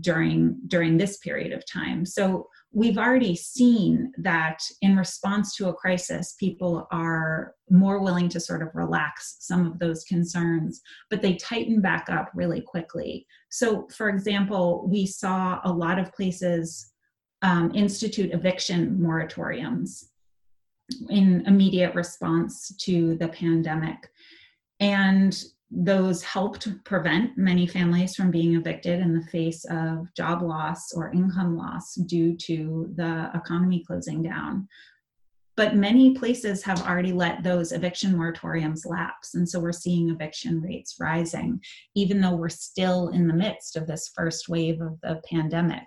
during 0.00 0.58
during 0.66 0.96
this 0.96 1.18
period 1.18 1.52
of 1.52 1.64
time. 1.66 2.06
So 2.06 2.48
we've 2.72 2.98
already 2.98 3.36
seen 3.36 4.12
that 4.18 4.62
in 4.80 4.96
response 4.96 5.54
to 5.56 5.68
a 5.68 5.74
crisis 5.74 6.34
people 6.40 6.86
are 6.90 7.54
more 7.70 8.02
willing 8.02 8.28
to 8.30 8.40
sort 8.40 8.62
of 8.62 8.68
relax 8.74 9.36
some 9.40 9.66
of 9.66 9.78
those 9.78 10.04
concerns 10.04 10.80
but 11.10 11.20
they 11.20 11.34
tighten 11.34 11.80
back 11.80 12.08
up 12.08 12.30
really 12.34 12.62
quickly. 12.62 13.26
So 13.50 13.86
for 13.94 14.08
example 14.08 14.88
we 14.88 15.06
saw 15.06 15.60
a 15.64 15.72
lot 15.72 15.98
of 15.98 16.12
places 16.12 16.92
um, 17.42 17.72
institute 17.74 18.30
eviction 18.32 18.98
moratoriums 18.98 20.04
in 21.10 21.44
immediate 21.46 21.94
response 21.94 22.74
to 22.76 23.16
the 23.16 23.28
pandemic. 23.28 24.10
And 24.80 25.44
those 25.74 26.22
helped 26.22 26.68
prevent 26.84 27.38
many 27.38 27.66
families 27.66 28.14
from 28.14 28.30
being 28.30 28.54
evicted 28.54 29.00
in 29.00 29.14
the 29.14 29.26
face 29.28 29.64
of 29.70 30.06
job 30.14 30.42
loss 30.42 30.92
or 30.92 31.10
income 31.12 31.56
loss 31.56 31.94
due 31.94 32.36
to 32.36 32.92
the 32.96 33.30
economy 33.34 33.82
closing 33.86 34.22
down. 34.22 34.68
but 35.56 35.76
many 35.76 36.14
places 36.14 36.62
have 36.62 36.82
already 36.82 37.12
let 37.12 37.42
those 37.42 37.72
eviction 37.72 38.14
moratoriums 38.14 38.86
lapse. 38.86 39.34
And 39.34 39.48
so 39.48 39.60
we're 39.60 39.72
seeing 39.72 40.08
eviction 40.08 40.60
rates 40.62 40.96
rising, 40.98 41.60
even 41.94 42.20
though 42.20 42.34
we're 42.34 42.48
still 42.48 43.08
in 43.08 43.26
the 43.26 43.34
midst 43.34 43.76
of 43.76 43.86
this 43.86 44.10
first 44.14 44.48
wave 44.48 44.80
of 44.80 44.98
the 45.02 45.20
pandemic. 45.28 45.84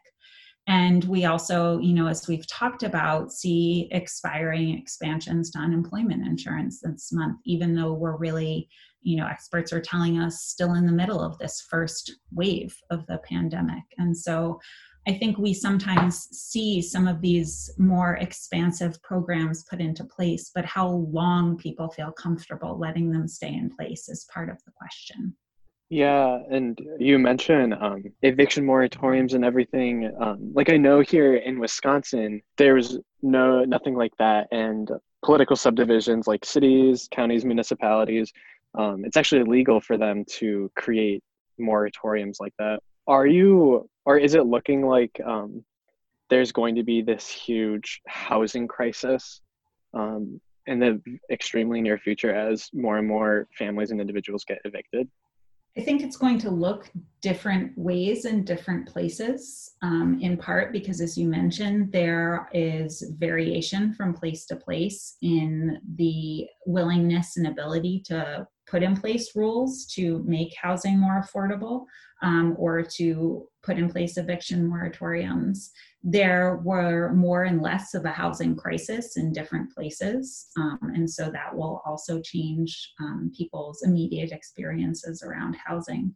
And 0.68 1.04
we 1.06 1.26
also, 1.26 1.80
you 1.80 1.94
know, 1.94 2.08
as 2.08 2.28
we've 2.28 2.48
talked 2.48 2.84
about, 2.84 3.32
see 3.32 3.88
expiring 3.92 4.78
expansions 4.78 5.52
to 5.52 5.60
unemployment 5.60 6.26
insurance 6.26 6.82
this 6.82 7.12
month, 7.12 7.40
even 7.46 7.76
though 7.76 7.94
we're 7.94 8.18
really, 8.18 8.68
you 9.06 9.16
know, 9.16 9.28
experts 9.28 9.72
are 9.72 9.80
telling 9.80 10.18
us 10.20 10.42
still 10.42 10.74
in 10.74 10.86
the 10.86 10.92
middle 10.92 11.22
of 11.22 11.38
this 11.38 11.66
first 11.70 12.18
wave 12.34 12.76
of 12.90 13.06
the 13.06 13.20
pandemic. 13.20 13.84
And 14.00 14.18
so 14.18 14.60
I 15.08 15.14
think 15.14 15.38
we 15.38 15.54
sometimes 15.54 16.28
see 16.32 16.82
some 16.82 17.08
of 17.08 17.22
these 17.22 17.70
more 17.78 18.16
expansive 18.16 19.02
programs 19.04 19.64
put 19.70 19.80
into 19.80 20.04
place, 20.04 20.50
but 20.54 20.66
how 20.66 20.88
long 20.90 21.56
people 21.56 21.90
feel 21.90 22.12
comfortable 22.12 22.80
letting 22.80 23.12
them 23.12 23.28
stay 23.28 23.54
in 23.54 23.70
place 23.70 24.10
is 24.10 24.28
part 24.34 24.50
of 24.50 24.58
the 24.66 24.72
question. 24.72 25.36
Yeah, 25.90 26.40
and 26.50 26.80
you 26.98 27.20
mentioned 27.20 27.76
um, 27.76 28.04
eviction 28.24 28.66
moratoriums 28.66 29.36
and 29.36 29.46
everything. 29.46 30.12
Um, 30.20 30.52
like 30.56 30.72
I 30.72 30.78
know 30.78 31.02
here 31.02 31.36
in 31.36 31.60
Wisconsin, 31.60 32.42
there's 32.58 32.98
no 33.22 33.64
nothing 33.66 33.94
like 33.94 34.14
that, 34.18 34.48
and 34.52 34.90
political 35.24 35.56
subdivisions 35.56 36.28
like 36.28 36.44
cities, 36.44 37.08
counties, 37.12 37.46
municipalities, 37.46 38.34
um, 38.78 39.06
it's 39.06 39.18
actually 39.18 39.42
illegal 39.42 39.80
for 39.80 39.98
them 39.98 40.26
to 40.38 40.70
create 40.76 41.24
moratoriums 41.60 42.36
like 42.40 42.54
that. 42.60 42.80
Are 43.08 43.28
you, 43.28 43.90
or 44.06 44.18
is 44.18 44.36
it 44.36 44.46
looking 44.46 44.86
like 44.86 45.20
um, 45.26 45.64
there's 46.30 46.52
going 46.52 46.76
to 46.76 46.84
be 46.84 47.02
this 47.02 47.28
huge 47.28 48.02
housing 48.08 48.68
crisis 48.68 49.42
um, 49.94 50.42
in 50.68 50.80
the 50.80 51.02
extremely 51.30 51.82
near 51.82 51.98
future 51.98 52.34
as 52.34 52.70
more 52.74 52.98
and 52.98 53.08
more 53.08 53.48
families 53.58 53.92
and 53.92 54.02
individuals 54.02 54.44
get 54.44 54.60
evicted? 54.66 55.08
I 55.78 55.82
think 55.82 56.02
it's 56.02 56.16
going 56.16 56.40
to 56.40 56.50
look 56.50 56.90
different 57.22 57.78
ways 57.78 58.24
in 58.24 58.46
different 58.46 58.88
places, 58.88 59.72
um, 59.82 60.20
in 60.22 60.38
part 60.38 60.72
because, 60.72 61.02
as 61.02 61.18
you 61.18 61.28
mentioned, 61.28 61.92
there 61.92 62.48
is 62.54 63.04
variation 63.18 63.94
from 63.94 64.14
place 64.14 64.46
to 64.46 64.56
place 64.56 65.18
in 65.22 65.82
the 65.96 66.48
willingness 66.66 67.36
and 67.36 67.48
ability 67.48 68.04
to 68.06 68.48
put 68.68 68.84
in 68.84 68.96
place 68.96 69.36
rules 69.36 69.86
to 69.86 70.24
make 70.26 70.56
housing 70.56 70.98
more 70.98 71.22
affordable 71.22 71.86
um, 72.22 72.56
or 72.58 72.82
to 72.82 73.48
put 73.62 73.78
in 73.78 73.90
place 73.90 74.18
eviction 74.18 74.70
moratoriums. 74.70 75.70
There 76.08 76.62
were 76.64 77.12
more 77.14 77.46
and 77.46 77.64
less 77.64 77.96
of 77.96 78.06
a 78.06 78.12
housing 78.12 78.56
crisis 78.56 79.18
in 79.18 79.34
different 79.34 79.74
places. 79.74 80.46
Um, 80.56 80.92
and 80.94 81.10
so 81.10 81.32
that 81.32 81.56
will 81.56 81.82
also 81.84 82.22
change 82.22 82.94
um, 83.02 83.32
people's 83.36 83.82
immediate 83.84 84.32
experiences 84.32 85.24
around 85.24 85.56
housing. 85.66 86.16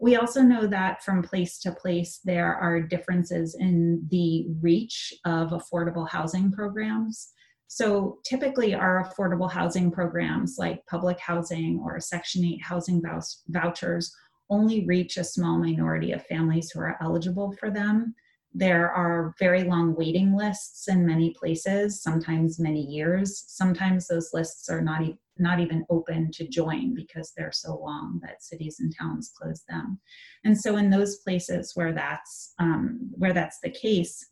We 0.00 0.16
also 0.16 0.42
know 0.42 0.66
that 0.66 1.04
from 1.04 1.22
place 1.22 1.60
to 1.60 1.70
place, 1.70 2.18
there 2.24 2.56
are 2.56 2.82
differences 2.82 3.54
in 3.54 4.04
the 4.10 4.46
reach 4.60 5.14
of 5.24 5.50
affordable 5.50 6.08
housing 6.08 6.50
programs. 6.50 7.32
So 7.68 8.18
typically, 8.24 8.74
our 8.74 9.04
affordable 9.04 9.48
housing 9.48 9.92
programs 9.92 10.56
like 10.58 10.84
public 10.86 11.20
housing 11.20 11.80
or 11.84 12.00
Section 12.00 12.44
8 12.44 12.60
housing 12.64 13.00
vouchers 13.46 14.12
only 14.50 14.84
reach 14.86 15.18
a 15.18 15.22
small 15.22 15.56
minority 15.56 16.10
of 16.10 16.26
families 16.26 16.72
who 16.72 16.80
are 16.80 16.98
eligible 17.00 17.54
for 17.60 17.70
them. 17.70 18.16
There 18.52 18.90
are 18.90 19.34
very 19.38 19.62
long 19.62 19.94
waiting 19.94 20.36
lists 20.36 20.88
in 20.88 21.06
many 21.06 21.30
places, 21.30 22.02
sometimes 22.02 22.58
many 22.58 22.82
years. 22.82 23.44
Sometimes 23.46 24.08
those 24.08 24.30
lists 24.32 24.68
are 24.68 24.80
not, 24.82 25.02
e- 25.02 25.18
not 25.38 25.60
even 25.60 25.86
open 25.88 26.30
to 26.32 26.48
join 26.48 26.94
because 26.94 27.32
they're 27.36 27.52
so 27.52 27.76
long 27.76 28.18
that 28.22 28.42
cities 28.42 28.78
and 28.80 28.92
towns 28.96 29.32
close 29.40 29.62
them. 29.68 30.00
And 30.44 30.58
so, 30.58 30.76
in 30.76 30.90
those 30.90 31.18
places 31.18 31.72
where 31.74 31.92
that's 31.92 32.54
um, 32.58 33.10
where 33.12 33.32
that's 33.32 33.60
the 33.62 33.70
case, 33.70 34.30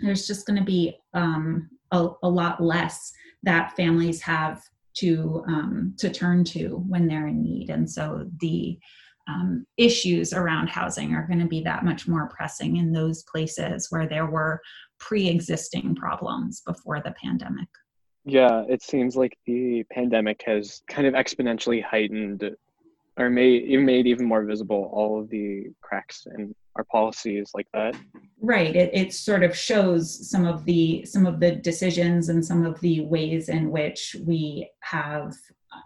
there's 0.00 0.26
just 0.26 0.46
going 0.46 0.58
to 0.58 0.64
be 0.64 0.96
um, 1.14 1.68
a, 1.90 2.08
a, 2.22 2.28
lot 2.28 2.62
less 2.62 3.12
that 3.42 3.74
families 3.76 4.22
have 4.22 4.62
to 4.94 5.42
um, 5.48 5.94
to 5.98 6.10
turn 6.10 6.44
to 6.44 6.84
when 6.88 7.08
they're 7.08 7.26
in 7.26 7.42
need, 7.42 7.70
and 7.70 7.90
so 7.90 8.28
the 8.40 8.78
um, 9.28 9.66
issues 9.76 10.32
around 10.32 10.68
housing 10.68 11.14
are 11.14 11.26
going 11.26 11.38
to 11.38 11.46
be 11.46 11.62
that 11.62 11.84
much 11.84 12.08
more 12.08 12.28
pressing 12.28 12.76
in 12.76 12.92
those 12.92 13.22
places 13.24 13.86
where 13.90 14.08
there 14.08 14.26
were 14.26 14.60
pre-existing 14.98 15.94
problems 15.94 16.62
before 16.66 17.00
the 17.00 17.14
pandemic. 17.22 17.68
Yeah, 18.24 18.64
it 18.68 18.82
seems 18.82 19.16
like 19.16 19.36
the 19.46 19.84
pandemic 19.92 20.42
has 20.46 20.82
kind 20.88 21.06
of 21.06 21.14
exponentially 21.14 21.82
heightened 21.82 22.56
or 23.18 23.28
made 23.28 23.64
even 23.64 23.84
made 23.84 24.06
even 24.06 24.26
more 24.26 24.44
visible 24.44 24.90
all 24.92 25.20
of 25.20 25.28
the 25.28 25.66
cracks 25.80 26.26
in 26.36 26.54
our 26.76 26.84
policies 26.84 27.50
like 27.54 27.66
that 27.74 27.94
right 28.40 28.74
it, 28.74 28.90
it 28.94 29.12
sort 29.12 29.42
of 29.42 29.56
shows 29.56 30.30
some 30.30 30.46
of 30.46 30.64
the 30.64 31.04
some 31.04 31.26
of 31.26 31.38
the 31.38 31.52
decisions 31.56 32.30
and 32.30 32.44
some 32.44 32.64
of 32.64 32.80
the 32.80 33.02
ways 33.02 33.48
in 33.48 33.70
which 33.70 34.16
we 34.24 34.68
have 34.80 35.34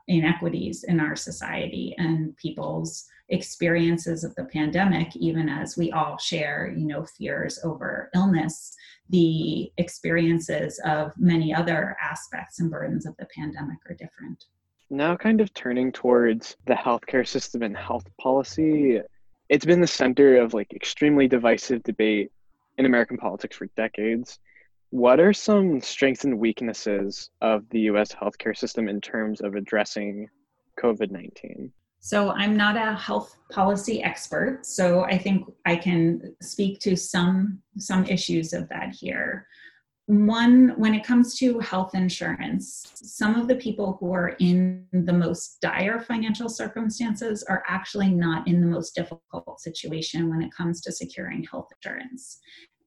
inequities 0.08 0.84
in 0.84 1.00
our 1.00 1.16
society 1.16 1.94
and 1.98 2.36
people's 2.36 3.06
experiences 3.28 4.22
of 4.22 4.34
the 4.36 4.44
pandemic 4.44 5.16
even 5.16 5.48
as 5.48 5.76
we 5.76 5.90
all 5.90 6.16
share 6.16 6.72
you 6.76 6.86
know 6.86 7.04
fears 7.04 7.58
over 7.64 8.08
illness 8.14 8.76
the 9.08 9.70
experiences 9.78 10.80
of 10.84 11.12
many 11.16 11.54
other 11.54 11.96
aspects 12.02 12.60
and 12.60 12.70
burdens 12.70 13.06
of 13.06 13.16
the 13.18 13.26
pandemic 13.26 13.78
are 13.88 13.94
different. 13.94 14.46
Now 14.90 15.16
kind 15.16 15.40
of 15.40 15.52
turning 15.54 15.92
towards 15.92 16.56
the 16.66 16.74
healthcare 16.74 17.26
system 17.26 17.62
and 17.62 17.76
health 17.76 18.06
policy 18.20 19.00
it's 19.48 19.64
been 19.64 19.80
the 19.80 19.86
center 19.86 20.38
of 20.38 20.54
like 20.54 20.72
extremely 20.72 21.28
divisive 21.28 21.82
debate 21.82 22.30
in 22.78 22.86
american 22.86 23.16
politics 23.16 23.56
for 23.56 23.66
decades 23.76 24.38
what 24.90 25.20
are 25.20 25.32
some 25.32 25.80
strengths 25.80 26.24
and 26.24 26.38
weaknesses 26.38 27.30
of 27.40 27.68
the 27.70 27.80
US 27.80 28.12
healthcare 28.12 28.56
system 28.56 28.88
in 28.88 29.00
terms 29.00 29.40
of 29.40 29.54
addressing 29.54 30.28
COVID 30.80 31.10
19? 31.10 31.72
So, 32.00 32.30
I'm 32.30 32.56
not 32.56 32.76
a 32.76 32.94
health 32.94 33.36
policy 33.50 34.02
expert, 34.02 34.64
so 34.64 35.02
I 35.04 35.18
think 35.18 35.50
I 35.64 35.74
can 35.74 36.36
speak 36.40 36.78
to 36.80 36.96
some, 36.96 37.60
some 37.78 38.04
issues 38.06 38.52
of 38.52 38.68
that 38.68 38.94
here. 38.94 39.48
One, 40.06 40.74
when 40.76 40.94
it 40.94 41.04
comes 41.04 41.36
to 41.38 41.58
health 41.58 41.96
insurance, 41.96 42.92
some 42.94 43.34
of 43.34 43.48
the 43.48 43.56
people 43.56 43.96
who 43.98 44.12
are 44.12 44.36
in 44.38 44.86
the 44.92 45.12
most 45.12 45.60
dire 45.60 45.98
financial 45.98 46.48
circumstances 46.48 47.42
are 47.48 47.64
actually 47.66 48.10
not 48.10 48.46
in 48.46 48.60
the 48.60 48.68
most 48.68 48.94
difficult 48.94 49.60
situation 49.60 50.30
when 50.30 50.42
it 50.42 50.54
comes 50.54 50.80
to 50.82 50.92
securing 50.92 51.42
health 51.42 51.70
insurance 51.82 52.38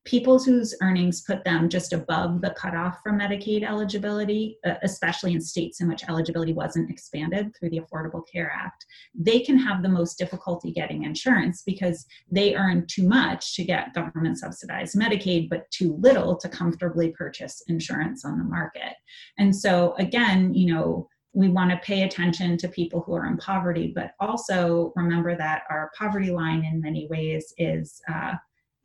people 0.09 0.43
whose 0.43 0.75
earnings 0.81 1.21
put 1.21 1.43
them 1.43 1.69
just 1.69 1.93
above 1.93 2.41
the 2.41 2.49
cutoff 2.57 2.97
for 3.03 3.11
Medicaid 3.11 3.61
eligibility, 3.63 4.57
uh, 4.65 4.73
especially 4.81 5.33
in 5.33 5.39
states 5.39 5.81
in 5.81 5.87
which 5.87 6.03
eligibility 6.09 6.51
wasn't 6.51 6.89
expanded 6.89 7.55
through 7.55 7.69
the 7.69 7.79
Affordable 7.79 8.23
Care 8.27 8.51
Act, 8.51 8.87
they 9.13 9.39
can 9.39 9.55
have 9.55 9.83
the 9.83 9.89
most 9.89 10.17
difficulty 10.17 10.71
getting 10.71 11.03
insurance 11.03 11.61
because 11.63 12.07
they 12.31 12.55
earn 12.55 12.87
too 12.87 13.07
much 13.07 13.55
to 13.55 13.63
get 13.63 13.93
government 13.93 14.39
subsidized 14.39 14.97
Medicaid, 14.97 15.47
but 15.47 15.69
too 15.69 15.95
little 15.99 16.35
to 16.37 16.49
comfortably 16.49 17.11
purchase 17.11 17.61
insurance 17.67 18.25
on 18.25 18.39
the 18.39 18.43
market. 18.43 18.95
And 19.37 19.55
so, 19.55 19.93
again, 19.99 20.55
you 20.55 20.73
know, 20.73 21.07
we 21.33 21.49
want 21.49 21.69
to 21.69 21.77
pay 21.77 22.01
attention 22.01 22.57
to 22.57 22.67
people 22.67 23.01
who 23.01 23.13
are 23.13 23.27
in 23.27 23.37
poverty, 23.37 23.91
but 23.93 24.13
also 24.19 24.91
remember 24.95 25.37
that 25.37 25.65
our 25.69 25.91
poverty 25.95 26.31
line 26.31 26.65
in 26.65 26.81
many 26.81 27.07
ways 27.11 27.53
is 27.59 28.01
uh, 28.11 28.33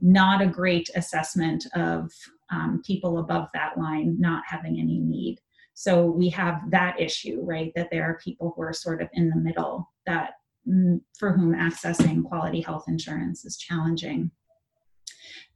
not 0.04 0.42
a 0.42 0.46
great 0.46 0.90
assessment 0.94 1.66
of 1.74 2.12
um, 2.50 2.82
people 2.86 3.18
above 3.18 3.48
that 3.54 3.78
line 3.78 4.16
not 4.20 4.42
having 4.46 4.78
any 4.78 4.98
need. 4.98 5.40
So 5.72 6.04
we 6.04 6.28
have 6.28 6.70
that 6.70 7.00
issue, 7.00 7.40
right? 7.42 7.72
That 7.74 7.88
there 7.90 8.04
are 8.04 8.20
people 8.22 8.52
who 8.54 8.62
are 8.62 8.72
sort 8.74 9.00
of 9.00 9.08
in 9.14 9.30
the 9.30 9.36
middle 9.36 9.90
that 10.06 10.34
mm, 10.68 11.00
for 11.18 11.32
whom 11.32 11.54
accessing 11.54 12.22
quality 12.22 12.60
health 12.60 12.84
insurance 12.86 13.46
is 13.46 13.56
challenging. 13.56 14.30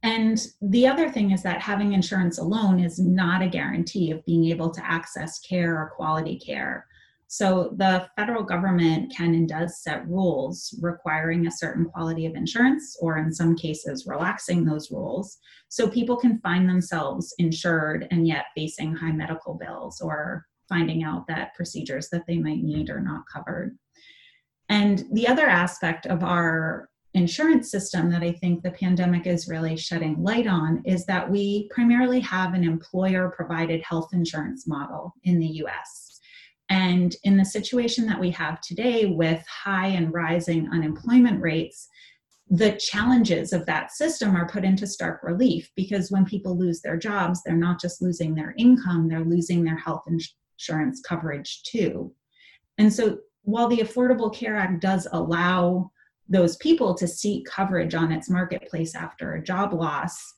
And 0.01 0.39
the 0.61 0.87
other 0.87 1.09
thing 1.09 1.31
is 1.31 1.43
that 1.43 1.61
having 1.61 1.93
insurance 1.93 2.39
alone 2.39 2.79
is 2.79 2.99
not 2.99 3.43
a 3.43 3.47
guarantee 3.47 4.11
of 4.11 4.25
being 4.25 4.45
able 4.45 4.71
to 4.71 4.85
access 4.85 5.39
care 5.39 5.77
or 5.77 5.93
quality 5.95 6.39
care. 6.39 6.87
So 7.31 7.75
the 7.77 8.09
federal 8.17 8.41
government 8.41 9.13
can 9.15 9.35
and 9.35 9.47
does 9.47 9.83
set 9.83 10.07
rules 10.07 10.73
requiring 10.81 11.45
a 11.45 11.51
certain 11.51 11.85
quality 11.85 12.25
of 12.25 12.33
insurance, 12.33 12.97
or 12.99 13.19
in 13.19 13.31
some 13.31 13.55
cases, 13.55 14.07
relaxing 14.07 14.65
those 14.65 14.89
rules, 14.89 15.37
so 15.69 15.87
people 15.87 16.17
can 16.17 16.39
find 16.39 16.67
themselves 16.67 17.31
insured 17.37 18.07
and 18.09 18.27
yet 18.27 18.45
facing 18.55 18.95
high 18.95 19.11
medical 19.11 19.53
bills 19.53 20.01
or 20.01 20.47
finding 20.67 21.03
out 21.03 21.27
that 21.27 21.53
procedures 21.53 22.09
that 22.09 22.25
they 22.25 22.39
might 22.39 22.63
need 22.63 22.89
are 22.89 22.99
not 22.99 23.21
covered. 23.31 23.77
And 24.69 25.05
the 25.11 25.27
other 25.27 25.45
aspect 25.45 26.07
of 26.07 26.23
our 26.23 26.89
insurance 27.13 27.69
system 27.69 28.09
that 28.09 28.23
I 28.23 28.31
think 28.31 28.63
the 28.63 28.71
pandemic 28.71 29.27
is 29.27 29.47
really 29.47 29.77
shedding 29.77 30.23
light 30.23 30.47
on 30.47 30.81
is 30.83 31.05
that 31.05 31.29
we 31.29 31.69
primarily 31.69 32.21
have 32.21 32.55
an 32.55 32.63
employer 32.63 33.31
provided 33.35 33.83
health 33.83 34.09
insurance 34.13 34.65
model 34.65 35.13
in 35.25 35.37
the 35.37 35.61
US. 35.63 36.19
And 36.69 37.15
in 37.23 37.35
the 37.35 37.45
situation 37.45 38.05
that 38.05 38.19
we 38.19 38.29
have 38.31 38.61
today 38.61 39.07
with 39.07 39.43
high 39.47 39.87
and 39.87 40.13
rising 40.13 40.69
unemployment 40.71 41.41
rates, 41.41 41.87
the 42.51 42.73
challenges 42.73 43.53
of 43.53 43.65
that 43.65 43.91
system 43.91 44.35
are 44.35 44.47
put 44.47 44.63
into 44.63 44.87
stark 44.87 45.21
relief 45.23 45.71
because 45.75 46.11
when 46.11 46.25
people 46.25 46.57
lose 46.57 46.81
their 46.81 46.97
jobs, 46.97 47.41
they're 47.43 47.55
not 47.55 47.79
just 47.79 48.01
losing 48.01 48.33
their 48.33 48.55
income, 48.57 49.07
they're 49.07 49.23
losing 49.23 49.63
their 49.63 49.77
health 49.77 50.03
insurance 50.07 51.01
coverage 51.01 51.61
too. 51.63 52.11
And 52.77 52.91
so 52.91 53.19
while 53.43 53.67
the 53.67 53.79
Affordable 53.79 54.33
Care 54.33 54.55
Act 54.55 54.81
does 54.81 55.07
allow 55.11 55.91
those 56.27 56.57
people 56.57 56.93
to 56.95 57.07
seek 57.07 57.45
coverage 57.45 57.95
on 57.95 58.11
its 58.11 58.29
marketplace 58.29 58.95
after 58.95 59.33
a 59.33 59.43
job 59.43 59.73
loss, 59.73 60.35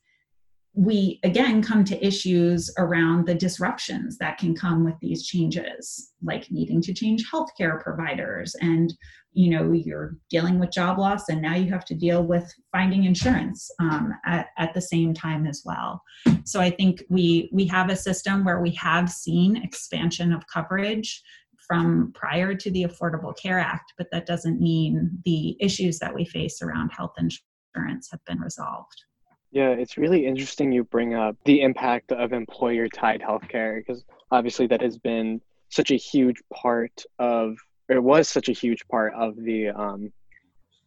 we 0.73 1.19
again 1.23 1.61
come 1.61 1.83
to 1.83 2.05
issues 2.05 2.73
around 2.77 3.25
the 3.25 3.35
disruptions 3.35 4.17
that 4.19 4.37
can 4.37 4.55
come 4.55 4.85
with 4.85 4.95
these 5.01 5.25
changes, 5.25 6.11
like 6.23 6.49
needing 6.49 6.81
to 6.81 6.93
change 6.93 7.29
healthcare 7.29 7.81
providers 7.81 8.55
and 8.61 8.93
you 9.33 9.49
know 9.49 9.71
you're 9.71 10.15
dealing 10.29 10.59
with 10.59 10.71
job 10.71 10.97
loss 10.97 11.29
and 11.29 11.41
now 11.41 11.55
you 11.55 11.69
have 11.69 11.85
to 11.85 11.95
deal 11.95 12.23
with 12.23 12.53
finding 12.71 13.05
insurance 13.05 13.69
um, 13.79 14.13
at, 14.25 14.47
at 14.57 14.73
the 14.73 14.81
same 14.81 15.13
time 15.13 15.45
as 15.45 15.61
well. 15.65 16.01
So 16.45 16.61
i 16.61 16.69
think 16.69 17.03
we 17.09 17.49
we 17.51 17.65
have 17.67 17.89
a 17.89 17.95
system 17.95 18.45
where 18.45 18.61
we 18.61 18.71
have 18.71 19.09
seen 19.09 19.57
expansion 19.57 20.31
of 20.31 20.47
coverage 20.47 21.21
from 21.67 22.11
prior 22.15 22.55
to 22.55 22.71
the 22.71 22.83
affordable 22.83 23.37
care 23.37 23.59
act 23.59 23.93
but 23.97 24.07
that 24.11 24.25
doesn't 24.25 24.59
mean 24.59 25.11
the 25.25 25.55
issues 25.59 25.99
that 25.99 26.13
we 26.13 26.25
face 26.25 26.61
around 26.61 26.89
health 26.89 27.13
insurance 27.17 28.09
have 28.11 28.23
been 28.25 28.39
resolved 28.39 29.03
yeah, 29.51 29.69
it's 29.69 29.97
really 29.97 30.25
interesting 30.25 30.71
you 30.71 30.83
bring 30.83 31.13
up 31.13 31.35
the 31.45 31.61
impact 31.61 32.11
of 32.11 32.33
employer 32.33 32.87
tied 32.87 33.21
healthcare 33.21 33.79
because 33.79 34.03
obviously 34.31 34.67
that 34.67 34.81
has 34.81 34.97
been 34.97 35.41
such 35.69 35.91
a 35.91 35.95
huge 35.95 36.41
part 36.53 37.03
of 37.19 37.57
it 37.89 38.01
was 38.01 38.29
such 38.29 38.47
a 38.47 38.53
huge 38.53 38.87
part 38.87 39.13
of 39.13 39.35
the 39.35 39.69
um, 39.69 40.13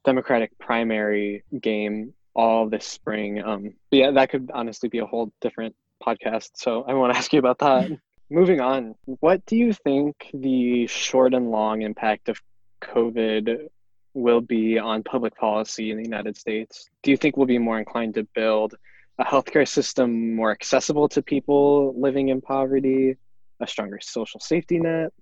Democratic 0.05 0.59
primary 0.59 1.43
game 1.61 2.15
all 2.35 2.69
this 2.69 2.87
spring. 2.87 3.43
Um, 3.43 3.75
but 3.91 3.97
yeah, 3.97 4.11
that 4.13 4.31
could 4.31 4.51
honestly 4.53 4.89
be 4.89 4.99
a 4.99 5.07
whole 5.07 5.33
different 5.41 5.75
podcast. 6.03 6.51
So 6.55 6.83
I 6.83 6.95
want 6.95 7.13
to 7.13 7.19
ask 7.19 7.33
you 7.33 7.39
about 7.39 7.59
that. 7.61 7.91
Moving 8.31 8.61
on, 8.61 8.95
what 9.05 9.45
do 9.47 9.57
you 9.57 9.73
think 9.73 10.31
the 10.33 10.87
short 10.87 11.35
and 11.35 11.51
long 11.51 11.83
impact 11.83 12.29
of 12.29 12.41
COVID 12.83 13.69
will 14.15 14.41
be 14.41 14.79
on 14.79 15.03
public 15.03 15.37
policy 15.37 15.91
in 15.91 15.97
the 15.97 16.05
United 16.05 16.37
States? 16.37 16.89
Do 17.03 17.11
you 17.11 17.17
think 17.17 17.37
we'll 17.37 17.47
be 17.47 17.59
more 17.59 17.79
inclined 17.79 18.15
to 18.15 18.25
build 18.35 18.75
a 19.19 19.25
healthcare 19.25 19.67
system 19.67 20.35
more 20.35 20.51
accessible 20.51 21.09
to 21.11 21.23
people 21.23 21.95
living 22.01 22.29
in 22.29 22.41
poverty, 22.41 23.17
a 23.61 23.67
stronger 23.67 23.99
social 24.01 24.41
safety 24.41 24.79
net? 24.79 25.13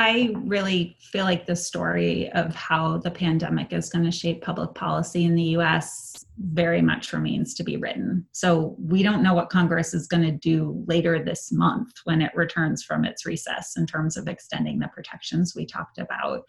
I 0.00 0.30
really 0.36 0.96
feel 1.00 1.24
like 1.24 1.44
the 1.44 1.56
story 1.56 2.30
of 2.30 2.54
how 2.54 2.98
the 2.98 3.10
pandemic 3.10 3.72
is 3.72 3.90
going 3.90 4.04
to 4.04 4.12
shape 4.12 4.42
public 4.42 4.74
policy 4.74 5.24
in 5.24 5.34
the 5.34 5.56
US 5.56 6.24
very 6.38 6.80
much 6.80 7.12
remains 7.12 7.52
to 7.54 7.64
be 7.64 7.76
written. 7.76 8.24
So 8.30 8.76
we 8.78 9.02
don't 9.02 9.24
know 9.24 9.34
what 9.34 9.50
Congress 9.50 9.94
is 9.94 10.06
going 10.06 10.22
to 10.22 10.30
do 10.30 10.84
later 10.86 11.20
this 11.20 11.50
month 11.50 11.90
when 12.04 12.22
it 12.22 12.30
returns 12.36 12.84
from 12.84 13.04
its 13.04 13.26
recess 13.26 13.76
in 13.76 13.86
terms 13.86 14.16
of 14.16 14.28
extending 14.28 14.78
the 14.78 14.86
protections 14.86 15.56
we 15.56 15.66
talked 15.66 15.98
about. 15.98 16.44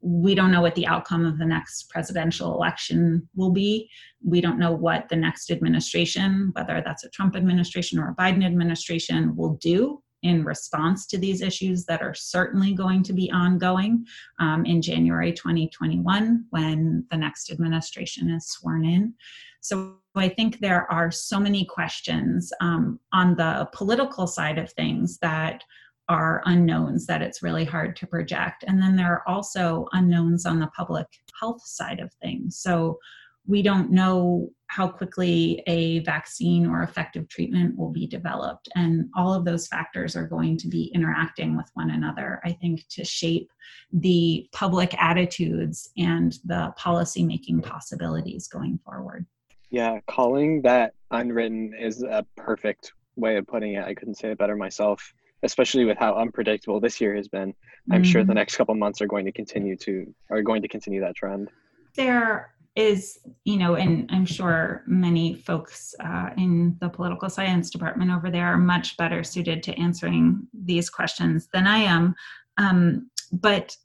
We 0.00 0.34
don't 0.34 0.50
know 0.50 0.62
what 0.62 0.74
the 0.74 0.86
outcome 0.86 1.26
of 1.26 1.38
the 1.38 1.44
next 1.44 1.90
presidential 1.90 2.54
election 2.54 3.28
will 3.34 3.50
be. 3.50 3.90
We 4.24 4.40
don't 4.40 4.58
know 4.58 4.72
what 4.72 5.10
the 5.10 5.16
next 5.16 5.50
administration, 5.50 6.52
whether 6.54 6.82
that's 6.82 7.04
a 7.04 7.10
Trump 7.10 7.36
administration 7.36 7.98
or 7.98 8.08
a 8.08 8.14
Biden 8.14 8.46
administration, 8.46 9.36
will 9.36 9.56
do 9.60 10.02
in 10.24 10.42
response 10.42 11.06
to 11.06 11.18
these 11.18 11.42
issues 11.42 11.84
that 11.84 12.02
are 12.02 12.14
certainly 12.14 12.72
going 12.72 13.02
to 13.04 13.12
be 13.12 13.30
ongoing 13.30 14.04
um, 14.40 14.64
in 14.64 14.82
January 14.82 15.32
2021 15.32 16.46
when 16.50 17.04
the 17.10 17.16
next 17.16 17.52
administration 17.52 18.30
is 18.30 18.46
sworn 18.46 18.84
in. 18.84 19.14
So 19.60 19.98
I 20.16 20.28
think 20.28 20.58
there 20.58 20.90
are 20.90 21.10
so 21.10 21.38
many 21.38 21.64
questions 21.64 22.52
um, 22.60 22.98
on 23.12 23.36
the 23.36 23.68
political 23.72 24.26
side 24.26 24.58
of 24.58 24.72
things 24.72 25.18
that 25.18 25.62
are 26.08 26.42
unknowns 26.46 27.06
that 27.06 27.22
it's 27.22 27.42
really 27.42 27.64
hard 27.64 27.96
to 27.96 28.06
project. 28.06 28.64
And 28.66 28.80
then 28.80 28.96
there 28.96 29.12
are 29.12 29.28
also 29.28 29.88
unknowns 29.92 30.44
on 30.46 30.58
the 30.58 30.66
public 30.68 31.06
health 31.38 31.62
side 31.64 32.00
of 32.00 32.12
things. 32.14 32.58
So 32.58 32.98
we 33.46 33.62
don't 33.62 33.90
know 33.90 34.50
how 34.68 34.88
quickly 34.88 35.62
a 35.66 36.00
vaccine 36.00 36.66
or 36.66 36.82
effective 36.82 37.28
treatment 37.28 37.78
will 37.78 37.92
be 37.92 38.06
developed. 38.06 38.68
And 38.74 39.08
all 39.14 39.32
of 39.32 39.44
those 39.44 39.68
factors 39.68 40.16
are 40.16 40.26
going 40.26 40.56
to 40.58 40.68
be 40.68 40.90
interacting 40.94 41.56
with 41.56 41.70
one 41.74 41.90
another, 41.90 42.40
I 42.44 42.52
think, 42.52 42.84
to 42.90 43.04
shape 43.04 43.50
the 43.92 44.48
public 44.52 45.00
attitudes 45.00 45.90
and 45.96 46.36
the 46.44 46.72
policy-making 46.76 47.62
possibilities 47.62 48.48
going 48.48 48.80
forward. 48.84 49.26
Yeah, 49.70 50.00
calling 50.08 50.62
that 50.62 50.94
unwritten 51.10 51.72
is 51.78 52.02
a 52.02 52.26
perfect 52.36 52.92
way 53.16 53.36
of 53.36 53.46
putting 53.46 53.74
it. 53.74 53.84
I 53.84 53.94
couldn't 53.94 54.16
say 54.16 54.30
it 54.30 54.38
better 54.38 54.56
myself, 54.56 55.12
especially 55.42 55.84
with 55.84 55.98
how 55.98 56.14
unpredictable 56.14 56.80
this 56.80 57.00
year 57.00 57.14
has 57.14 57.28
been. 57.28 57.54
I'm 57.90 58.02
mm-hmm. 58.02 58.10
sure 58.10 58.24
the 58.24 58.34
next 58.34 58.56
couple 58.56 58.74
months 58.74 59.00
are 59.00 59.06
going 59.06 59.26
to 59.26 59.32
continue 59.32 59.76
to 59.78 60.12
are 60.30 60.42
going 60.42 60.62
to 60.62 60.68
continue 60.68 61.00
that 61.00 61.14
trend. 61.14 61.50
There 61.96 62.53
is, 62.76 63.18
you 63.44 63.56
know, 63.56 63.76
and 63.76 64.08
I'm 64.10 64.26
sure 64.26 64.82
many 64.86 65.34
folks 65.34 65.94
uh, 66.00 66.30
in 66.36 66.76
the 66.80 66.88
political 66.88 67.30
science 67.30 67.70
department 67.70 68.10
over 68.10 68.30
there 68.30 68.46
are 68.46 68.58
much 68.58 68.96
better 68.96 69.22
suited 69.22 69.62
to 69.64 69.78
answering 69.78 70.46
these 70.52 70.90
questions 70.90 71.48
than 71.52 71.66
I 71.66 71.78
am. 71.78 72.14
Um, 72.58 73.10
but 73.32 73.76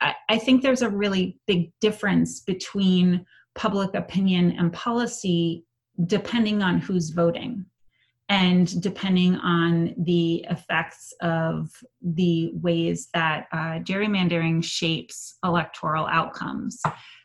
I, 0.00 0.14
I 0.28 0.38
think 0.38 0.62
there's 0.62 0.82
a 0.82 0.88
really 0.88 1.38
big 1.46 1.72
difference 1.80 2.40
between 2.40 3.26
public 3.54 3.94
opinion 3.94 4.52
and 4.52 4.72
policy 4.72 5.64
depending 6.06 6.62
on 6.62 6.78
who's 6.78 7.10
voting 7.10 7.66
and 8.30 8.80
depending 8.80 9.34
on 9.36 9.92
the 9.98 10.46
effects 10.48 11.12
of 11.20 11.68
the 12.00 12.52
ways 12.54 13.08
that 13.12 13.48
uh, 13.52 13.80
gerrymandering 13.80 14.62
shapes 14.62 15.36
electoral 15.44 16.06
outcomes. 16.06 16.80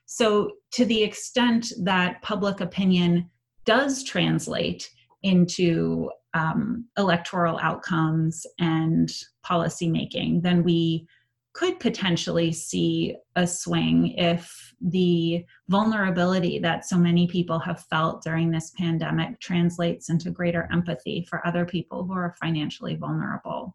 So, 0.06 0.52
to 0.72 0.86
the 0.86 1.02
extent 1.02 1.74
that 1.82 2.22
public 2.22 2.62
opinion 2.62 3.30
does 3.66 4.04
translate 4.04 4.90
into 5.24 6.12
um, 6.34 6.86
electoral 6.98 7.58
outcomes 7.60 8.46
and 8.60 9.12
policy 9.42 9.90
making, 9.90 10.42
then 10.42 10.64
we 10.64 11.08
could 11.54 11.80
potentially 11.80 12.52
see 12.52 13.16
a 13.38 13.48
swing 13.48 14.10
if 14.18 14.74
the 14.82 15.46
vulnerability 15.70 16.60
that 16.60 16.86
so 16.86 16.98
many 16.98 17.28
people 17.28 17.58
have 17.58 17.86
felt 17.86 18.22
during 18.22 18.52
this 18.52 18.74
pandemic 18.78 19.40
translates 19.40 20.10
into 20.10 20.30
greater 20.30 20.68
empathy 20.72 21.26
for 21.30 21.46
other 21.48 21.66
people 21.66 22.04
who 22.04 22.12
are 22.12 22.36
financially 22.42 22.96
vulnerable. 22.96 23.74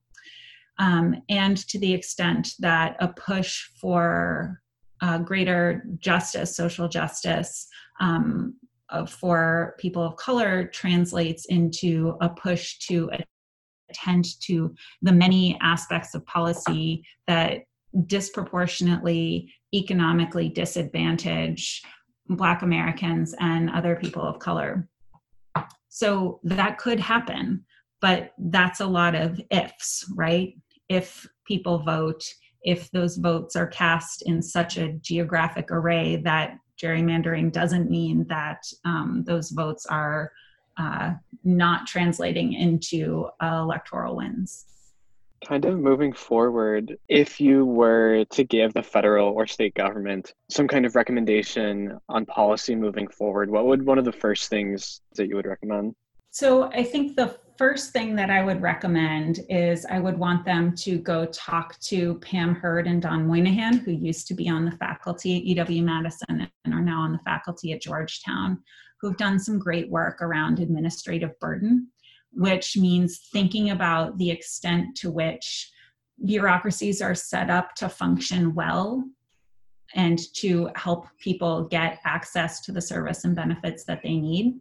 Um, 0.78 1.22
and 1.30 1.56
to 1.68 1.78
the 1.78 1.92
extent 1.92 2.50
that 2.58 2.96
a 3.00 3.08
push 3.08 3.68
for 3.80 4.59
uh, 5.00 5.18
greater 5.18 5.84
justice, 5.98 6.56
social 6.56 6.88
justice 6.88 7.66
um, 8.00 8.54
uh, 8.90 9.06
for 9.06 9.74
people 9.78 10.02
of 10.02 10.16
color 10.16 10.66
translates 10.66 11.46
into 11.46 12.16
a 12.20 12.28
push 12.28 12.78
to 12.78 13.10
attend 13.90 14.40
to 14.40 14.74
the 15.02 15.12
many 15.12 15.58
aspects 15.60 16.14
of 16.14 16.24
policy 16.26 17.04
that 17.26 17.62
disproportionately 18.06 19.52
economically 19.74 20.48
disadvantage 20.48 21.82
Black 22.28 22.62
Americans 22.62 23.34
and 23.40 23.70
other 23.70 23.96
people 23.96 24.22
of 24.22 24.38
color. 24.38 24.88
So 25.88 26.40
that 26.44 26.78
could 26.78 27.00
happen, 27.00 27.64
but 28.00 28.32
that's 28.38 28.80
a 28.80 28.86
lot 28.86 29.14
of 29.14 29.40
ifs, 29.50 30.04
right? 30.14 30.54
If 30.88 31.26
people 31.46 31.78
vote, 31.78 32.22
if 32.62 32.90
those 32.90 33.16
votes 33.16 33.56
are 33.56 33.66
cast 33.66 34.22
in 34.22 34.42
such 34.42 34.76
a 34.76 34.92
geographic 34.94 35.70
array 35.70 36.16
that 36.16 36.56
gerrymandering 36.80 37.52
doesn't 37.52 37.90
mean 37.90 38.26
that 38.28 38.62
um, 38.84 39.22
those 39.26 39.50
votes 39.50 39.86
are 39.86 40.32
uh, 40.76 41.12
not 41.44 41.86
translating 41.86 42.54
into 42.54 43.28
uh, 43.42 43.60
electoral 43.62 44.16
wins. 44.16 44.66
Kind 45.46 45.64
of 45.64 45.78
moving 45.78 46.12
forward, 46.12 46.98
if 47.08 47.40
you 47.40 47.64
were 47.64 48.24
to 48.30 48.44
give 48.44 48.74
the 48.74 48.82
federal 48.82 49.28
or 49.28 49.46
state 49.46 49.74
government 49.74 50.34
some 50.50 50.68
kind 50.68 50.84
of 50.84 50.94
recommendation 50.94 51.98
on 52.10 52.26
policy 52.26 52.74
moving 52.74 53.08
forward, 53.08 53.50
what 53.50 53.66
would 53.66 53.84
one 53.84 53.98
of 53.98 54.04
the 54.04 54.12
first 54.12 54.50
things 54.50 55.00
that 55.16 55.28
you 55.28 55.36
would 55.36 55.46
recommend? 55.46 55.94
So 56.30 56.64
I 56.64 56.84
think 56.84 57.16
the 57.16 57.38
first 57.60 57.92
thing 57.92 58.16
that 58.16 58.30
I 58.30 58.42
would 58.42 58.62
recommend 58.62 59.40
is 59.50 59.84
I 59.84 60.00
would 60.00 60.18
want 60.18 60.46
them 60.46 60.74
to 60.76 60.96
go 60.96 61.26
talk 61.26 61.78
to 61.80 62.14
Pam 62.20 62.54
Herd 62.54 62.86
and 62.86 63.02
Don 63.02 63.26
Moynihan, 63.26 63.76
who 63.76 63.90
used 63.90 64.26
to 64.28 64.34
be 64.34 64.48
on 64.48 64.64
the 64.64 64.70
faculty 64.78 65.36
at 65.36 65.66
UW 65.66 65.84
Madison 65.84 66.48
and 66.64 66.72
are 66.72 66.80
now 66.80 67.02
on 67.02 67.12
the 67.12 67.18
faculty 67.18 67.74
at 67.74 67.82
Georgetown, 67.82 68.62
who've 68.98 69.18
done 69.18 69.38
some 69.38 69.58
great 69.58 69.90
work 69.90 70.22
around 70.22 70.58
administrative 70.58 71.38
burden, 71.38 71.88
which 72.32 72.78
means 72.78 73.28
thinking 73.30 73.72
about 73.72 74.16
the 74.16 74.30
extent 74.30 74.96
to 74.96 75.10
which 75.10 75.70
bureaucracies 76.24 77.02
are 77.02 77.14
set 77.14 77.50
up 77.50 77.74
to 77.74 77.90
function 77.90 78.54
well 78.54 79.04
and 79.94 80.18
to 80.36 80.70
help 80.76 81.08
people 81.18 81.64
get 81.64 81.98
access 82.06 82.62
to 82.62 82.72
the 82.72 82.80
service 82.80 83.26
and 83.26 83.36
benefits 83.36 83.84
that 83.84 84.00
they 84.02 84.16
need 84.16 84.58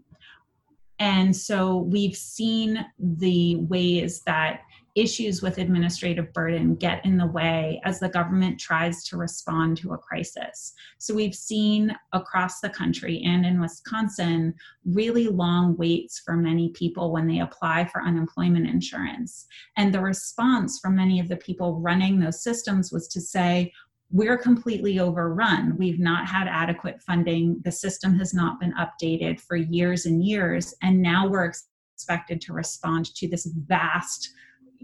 and 0.99 1.35
so 1.35 1.77
we've 1.77 2.15
seen 2.15 2.85
the 2.99 3.55
ways 3.55 4.21
that 4.25 4.61
issues 4.95 5.41
with 5.41 5.57
administrative 5.57 6.33
burden 6.33 6.75
get 6.75 7.03
in 7.05 7.17
the 7.17 7.25
way 7.25 7.81
as 7.85 7.99
the 7.99 8.09
government 8.09 8.59
tries 8.59 9.03
to 9.05 9.17
respond 9.17 9.77
to 9.77 9.93
a 9.93 9.97
crisis. 9.97 10.73
So 10.97 11.13
we've 11.13 11.35
seen 11.35 11.95
across 12.11 12.59
the 12.59 12.69
country 12.69 13.21
and 13.25 13.45
in 13.45 13.61
Wisconsin 13.61 14.53
really 14.85 15.27
long 15.27 15.77
waits 15.77 16.19
for 16.19 16.35
many 16.35 16.69
people 16.69 17.11
when 17.11 17.27
they 17.27 17.39
apply 17.39 17.85
for 17.85 18.01
unemployment 18.01 18.67
insurance. 18.67 19.45
And 19.77 19.93
the 19.93 20.01
response 20.01 20.79
from 20.79 20.95
many 20.95 21.19
of 21.19 21.29
the 21.29 21.37
people 21.37 21.79
running 21.79 22.19
those 22.19 22.43
systems 22.43 22.91
was 22.91 23.07
to 23.09 23.21
say, 23.21 23.71
we're 24.11 24.37
completely 24.37 24.99
overrun. 24.99 25.77
We've 25.77 25.99
not 25.99 26.27
had 26.27 26.47
adequate 26.47 27.01
funding. 27.01 27.61
The 27.63 27.71
system 27.71 28.17
has 28.17 28.33
not 28.33 28.59
been 28.59 28.73
updated 28.73 29.39
for 29.39 29.55
years 29.55 30.05
and 30.05 30.23
years. 30.23 30.73
And 30.81 31.01
now 31.01 31.27
we're 31.27 31.45
expected 31.45 32.41
to 32.41 32.53
respond 32.53 33.13
to 33.15 33.27
this 33.27 33.45
vast 33.45 34.29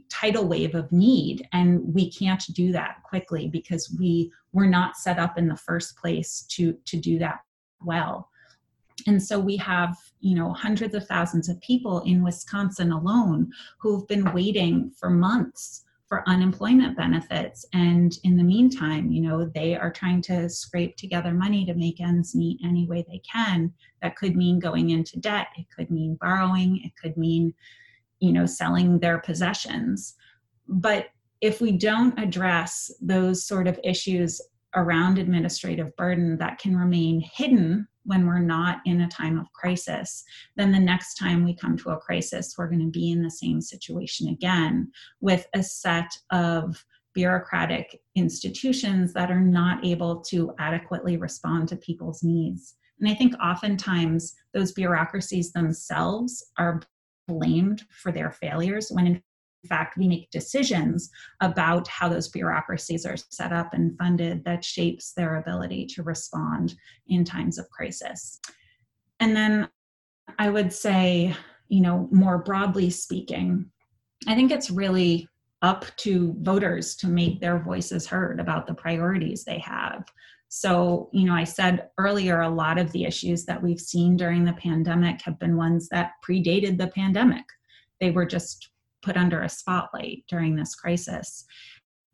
tidal 0.10 0.48
wave 0.48 0.76
of 0.76 0.92
need. 0.92 1.48
And 1.54 1.82
we 1.94 2.12
can't 2.12 2.44
do 2.54 2.72
that 2.74 2.98
quickly 3.04 3.48
because 3.48 3.96
we 3.98 4.32
were 4.54 4.68
not 4.68 4.98
set 4.98 5.18
up 5.18 5.38
in 5.38 5.48
the 5.48 5.58
first 5.58 5.98
place 5.98 6.46
to, 6.52 6.74
to 6.86 6.98
do 6.98 7.18
that 7.20 7.40
well. 7.82 8.30
And 9.08 9.22
so 9.22 9.40
we 9.40 9.58
have, 9.58 9.98
you 10.20 10.36
know, 10.36 10.54
hundreds 10.54 10.94
of 10.94 11.08
thousands 11.08 11.50
of 11.50 11.60
people 11.62 12.02
in 12.02 12.24
Wisconsin 12.24 12.92
alone 12.92 13.52
who've 13.80 14.08
been 14.08 14.32
waiting 14.34 14.92
for 14.98 15.10
months 15.10 15.85
for 16.08 16.28
unemployment 16.28 16.96
benefits. 16.96 17.66
And 17.74 18.18
in 18.24 18.38
the 18.38 18.44
meantime, 18.44 19.12
you 19.12 19.22
know, 19.22 19.50
they 19.56 19.76
are 19.76 19.92
trying 19.92 20.22
to 20.24 20.48
scrape 20.50 20.98
together 20.98 21.34
money 21.34 21.66
to 21.66 21.74
make 21.74 22.00
ends 22.00 22.36
meet 22.36 22.60
any 22.64 22.88
way 22.88 23.06
they 23.08 23.22
can. 23.30 23.74
That 24.02 24.16
could 24.16 24.36
mean 24.36 24.60
going 24.60 24.92
into 24.92 25.20
debt, 25.20 25.48
it 25.58 25.66
could 25.76 25.90
mean 25.90 26.18
borrowing, 26.22 26.82
it 26.84 26.92
could 27.02 27.18
mean, 27.18 27.54
you 28.20 28.32
know, 28.34 28.46
selling 28.46 29.00
their 29.00 29.18
possessions. 29.20 30.16
But 30.68 31.08
if 31.42 31.60
we 31.60 31.72
don't 31.72 32.18
address 32.20 32.92
those 33.02 33.46
sort 33.46 33.68
of 33.68 33.80
issues 33.84 34.42
around 34.76 35.18
administrative 35.18 35.96
burden 35.96 36.38
that 36.38 36.60
can 36.60 36.76
remain 36.76 37.20
hidden 37.20 37.88
when 38.04 38.28
we're 38.28 38.40
not 38.40 38.82
in 38.86 39.02
a 39.02 39.08
time 39.08 39.40
of 39.40 39.52
crisis, 39.54 40.24
then 40.56 40.72
the 40.72 40.80
next 40.80 41.16
time 41.16 41.44
we 41.44 41.56
come 41.56 41.76
to 41.78 41.90
a 41.90 41.98
crisis, 41.98 42.56
we're 42.58 42.70
going 42.70 42.80
to 42.80 43.00
be 43.00 43.12
in 43.12 43.24
the 43.24 43.32
same 43.32 43.62
situation 43.62 44.30
again 44.30 44.92
with 45.22 45.48
a 45.54 45.64
set 45.64 46.10
of 46.32 46.86
bureaucratic 47.14 48.02
institutions 48.16 49.14
that 49.14 49.32
are 49.32 49.42
not 49.42 49.84
able 49.84 50.22
to 50.22 50.54
adequately 50.60 51.18
respond 51.18 51.68
to 51.68 51.76
people's 51.78 52.22
needs. 52.24 52.76
And 53.00 53.10
I 53.10 53.16
think 53.16 53.34
oftentimes 53.42 54.36
those 54.54 54.72
bureaucracies 54.74 55.52
themselves 55.52 56.52
are 56.58 56.82
blamed 57.28 57.84
for 57.90 58.12
their 58.12 58.32
failures 58.32 58.90
when 58.92 59.08
in 59.08 59.24
fact 59.66 59.98
we 59.98 60.08
make 60.08 60.30
decisions 60.32 61.10
about 61.42 61.88
how 61.88 62.08
those 62.08 62.30
bureaucracies 62.30 63.06
are 63.06 63.18
set 63.18 63.52
up 63.52 63.74
and 63.74 63.98
funded 63.98 64.44
that 64.46 64.64
shapes 64.64 65.14
their 65.14 65.36
ability 65.36 65.86
to 65.86 66.04
respond 66.04 66.76
in 67.08 67.24
times 67.24 67.58
of 67.58 67.70
crisis 67.70 68.40
and 69.20 69.36
then 69.36 69.68
i 70.40 70.50
would 70.50 70.72
say 70.72 71.34
you 71.68 71.82
know 71.82 72.08
more 72.12 72.38
broadly 72.38 72.90
speaking 72.90 73.66
i 74.28 74.36
think 74.36 74.52
it's 74.52 74.70
really 74.70 75.28
up 75.62 75.86
to 75.98 76.36
voters 76.42 76.96
to 76.96 77.08
make 77.08 77.40
their 77.40 77.60
voices 77.60 78.06
heard 78.06 78.40
about 78.40 78.68
the 78.68 78.74
priorities 78.74 79.44
they 79.44 79.60
have 79.60 80.06
so, 80.56 81.10
you 81.12 81.26
know, 81.26 81.34
I 81.34 81.44
said 81.44 81.90
earlier, 81.98 82.40
a 82.40 82.50
lot 82.50 82.78
of 82.78 82.90
the 82.94 83.04
issues 83.04 83.44
that 83.44 83.62
we've 83.62 83.80
seen 83.80 84.16
during 84.16 84.46
the 84.46 84.54
pandemic 84.54 85.22
have 85.24 85.38
been 85.38 85.58
ones 85.58 85.90
that 85.90 86.14
predated 86.26 86.78
the 86.78 86.88
pandemic. 86.88 87.44
They 88.00 88.12
were 88.12 88.26
just 88.26 88.70
put 89.06 89.16
under 89.16 89.44
a 89.44 89.50
spotlight 89.50 90.24
during 90.28 90.56
this 90.56 90.76
crisis. 90.76 91.46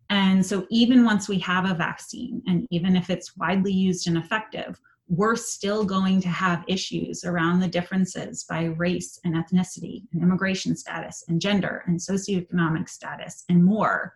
And 0.10 0.46
so, 0.46 0.68
even 0.70 1.06
once 1.06 1.30
we 1.30 1.40
have 1.40 1.66
a 1.66 1.74
vaccine, 1.74 2.42
and 2.46 2.68
even 2.70 2.98
if 2.98 3.10
it's 3.10 3.38
widely 3.38 3.72
used 3.72 4.08
and 4.08 4.18
effective, 4.18 4.80
we're 5.08 5.38
still 5.38 5.84
going 5.86 6.22
to 6.22 6.30
have 6.30 6.64
issues 6.68 7.24
around 7.24 7.60
the 7.60 7.68
differences 7.68 8.46
by 8.50 8.66
race 8.78 9.20
and 9.24 9.36
ethnicity 9.36 10.04
and 10.12 10.22
immigration 10.22 10.76
status 10.76 11.24
and 11.28 11.42
gender 11.42 11.84
and 11.88 12.00
socioeconomic 12.00 12.88
status 12.88 13.44
and 13.50 13.64
more 13.64 14.14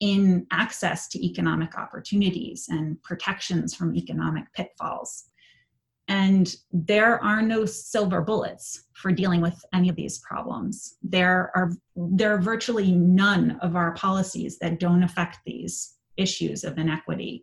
in 0.00 0.46
access 0.50 1.08
to 1.08 1.24
economic 1.24 1.78
opportunities 1.78 2.66
and 2.68 3.02
protections 3.02 3.74
from 3.74 3.96
economic 3.96 4.44
pitfalls. 4.52 5.30
And 6.08 6.54
there 6.72 7.22
are 7.22 7.42
no 7.42 7.66
silver 7.66 8.20
bullets 8.20 8.84
for 8.92 9.10
dealing 9.10 9.40
with 9.40 9.60
any 9.74 9.88
of 9.88 9.96
these 9.96 10.18
problems. 10.18 10.96
There 11.02 11.50
are, 11.54 11.72
there 11.96 12.34
are 12.34 12.40
virtually 12.40 12.92
none 12.92 13.58
of 13.60 13.74
our 13.74 13.92
policies 13.94 14.58
that 14.60 14.78
don't 14.78 15.02
affect 15.02 15.38
these 15.44 15.96
issues 16.16 16.64
of 16.64 16.78
inequity, 16.78 17.42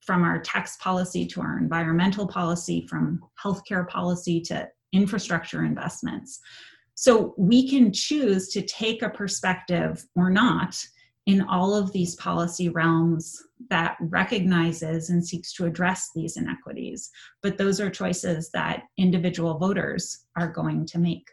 from 0.00 0.22
our 0.22 0.40
tax 0.40 0.76
policy 0.76 1.26
to 1.26 1.40
our 1.40 1.58
environmental 1.58 2.28
policy, 2.28 2.86
from 2.88 3.20
healthcare 3.42 3.88
policy 3.88 4.40
to 4.40 4.68
infrastructure 4.92 5.64
investments. 5.64 6.38
So 6.94 7.34
we 7.36 7.68
can 7.68 7.92
choose 7.92 8.48
to 8.50 8.62
take 8.62 9.02
a 9.02 9.10
perspective 9.10 10.06
or 10.14 10.30
not 10.30 10.82
in 11.26 11.42
all 11.42 11.74
of 11.74 11.92
these 11.92 12.14
policy 12.16 12.68
realms 12.68 13.42
that 13.68 13.96
recognizes 14.00 15.10
and 15.10 15.26
seeks 15.26 15.52
to 15.54 15.66
address 15.66 16.10
these 16.14 16.36
inequities. 16.36 17.10
But 17.42 17.58
those 17.58 17.80
are 17.80 17.90
choices 17.90 18.50
that 18.50 18.84
individual 18.96 19.58
voters 19.58 20.26
are 20.36 20.48
going 20.48 20.86
to 20.86 20.98
make. 20.98 21.28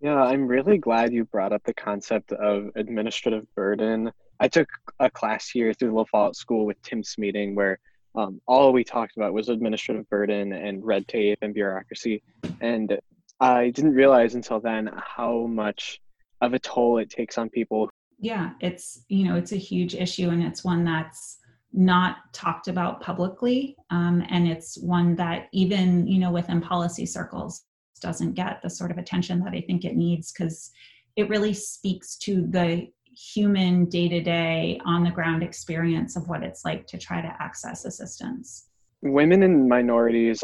Yeah, 0.00 0.22
I'm 0.22 0.46
really 0.46 0.78
glad 0.78 1.12
you 1.12 1.24
brought 1.24 1.52
up 1.52 1.62
the 1.64 1.74
concept 1.74 2.32
of 2.32 2.70
administrative 2.76 3.46
burden. 3.54 4.12
I 4.38 4.48
took 4.48 4.68
a 5.00 5.10
class 5.10 5.48
here 5.48 5.72
through 5.72 5.94
the 5.94 6.04
Follette 6.12 6.36
School 6.36 6.66
with 6.66 6.80
Tim 6.82 7.02
Smeeding 7.02 7.54
where 7.54 7.78
um, 8.14 8.40
all 8.46 8.72
we 8.72 8.84
talked 8.84 9.16
about 9.16 9.32
was 9.32 9.48
administrative 9.48 10.08
burden 10.08 10.52
and 10.52 10.84
red 10.84 11.08
tape 11.08 11.38
and 11.42 11.52
bureaucracy. 11.52 12.22
And 12.60 12.96
I 13.40 13.70
didn't 13.70 13.94
realize 13.94 14.34
until 14.36 14.60
then 14.60 14.90
how 14.96 15.46
much 15.46 16.00
of 16.40 16.54
a 16.54 16.58
toll 16.58 16.98
it 16.98 17.10
takes 17.10 17.38
on 17.38 17.48
people 17.48 17.90
yeah 18.24 18.52
it's 18.60 19.04
you 19.08 19.24
know 19.28 19.36
it's 19.36 19.52
a 19.52 19.56
huge 19.56 19.94
issue 19.94 20.30
and 20.30 20.42
it's 20.42 20.64
one 20.64 20.82
that's 20.82 21.38
not 21.74 22.32
talked 22.32 22.68
about 22.68 23.00
publicly 23.00 23.76
um, 23.90 24.24
and 24.30 24.48
it's 24.48 24.78
one 24.78 25.14
that 25.14 25.48
even 25.52 26.06
you 26.06 26.18
know 26.18 26.30
within 26.30 26.60
policy 26.60 27.04
circles 27.04 27.64
doesn't 28.00 28.32
get 28.32 28.60
the 28.62 28.70
sort 28.70 28.90
of 28.90 28.96
attention 28.96 29.40
that 29.40 29.52
i 29.52 29.60
think 29.60 29.84
it 29.84 29.94
needs 29.94 30.32
because 30.32 30.70
it 31.16 31.28
really 31.28 31.52
speaks 31.52 32.16
to 32.16 32.46
the 32.48 32.88
human 33.16 33.84
day-to-day 33.84 34.80
on 34.84 35.04
the 35.04 35.10
ground 35.10 35.42
experience 35.42 36.16
of 36.16 36.26
what 36.26 36.42
it's 36.42 36.64
like 36.64 36.84
to 36.84 36.98
try 36.98 37.20
to 37.22 37.32
access 37.38 37.84
assistance. 37.84 38.66
Women 39.02 39.44
and 39.44 39.68
minorities 39.68 40.42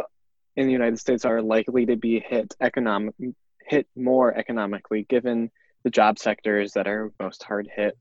in 0.54 0.66
the 0.66 0.72
united 0.72 0.98
states 0.98 1.24
are 1.24 1.40
likely 1.40 1.86
to 1.86 1.96
be 1.96 2.20
hit 2.20 2.54
economic 2.60 3.14
hit 3.66 3.86
more 3.96 4.36
economically 4.36 5.06
given 5.08 5.50
the 5.82 5.90
job 5.90 6.18
sectors 6.18 6.72
that 6.72 6.86
are 6.86 7.12
most 7.20 7.42
hard 7.42 7.68
hit. 7.74 7.96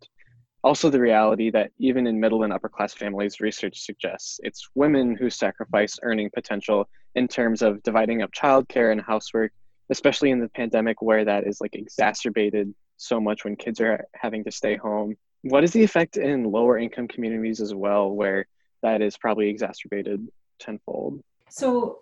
Also, 0.63 0.89
the 0.89 0.99
reality 0.99 1.49
that 1.51 1.71
even 1.77 2.05
in 2.05 2.19
middle 2.19 2.43
and 2.43 2.51
upper 2.51 2.67
class 2.67 2.93
families, 2.93 3.39
research 3.39 3.79
suggests 3.79 4.39
it's 4.43 4.69
women 4.75 5.15
who 5.15 5.29
sacrifice 5.29 5.97
earning 6.03 6.29
potential 6.33 6.89
in 7.15 7.27
terms 7.27 7.61
of 7.61 7.81
dividing 7.83 8.21
up 8.21 8.31
childcare 8.33 8.91
and 8.91 9.01
housework, 9.01 9.53
especially 9.89 10.31
in 10.31 10.39
the 10.39 10.49
pandemic 10.49 11.01
where 11.01 11.23
that 11.23 11.47
is 11.47 11.61
like 11.61 11.75
exacerbated 11.75 12.73
so 12.97 13.21
much 13.21 13.45
when 13.45 13.55
kids 13.55 13.79
are 13.79 14.05
having 14.13 14.43
to 14.43 14.51
stay 14.51 14.75
home. 14.75 15.15
What 15.43 15.63
is 15.63 15.71
the 15.71 15.83
effect 15.83 16.17
in 16.17 16.43
lower 16.43 16.77
income 16.77 17.07
communities 17.07 17.61
as 17.61 17.73
well, 17.73 18.11
where 18.11 18.45
that 18.83 19.01
is 19.01 19.17
probably 19.17 19.47
exacerbated 19.47 20.27
tenfold? 20.59 21.21
So 21.49 21.99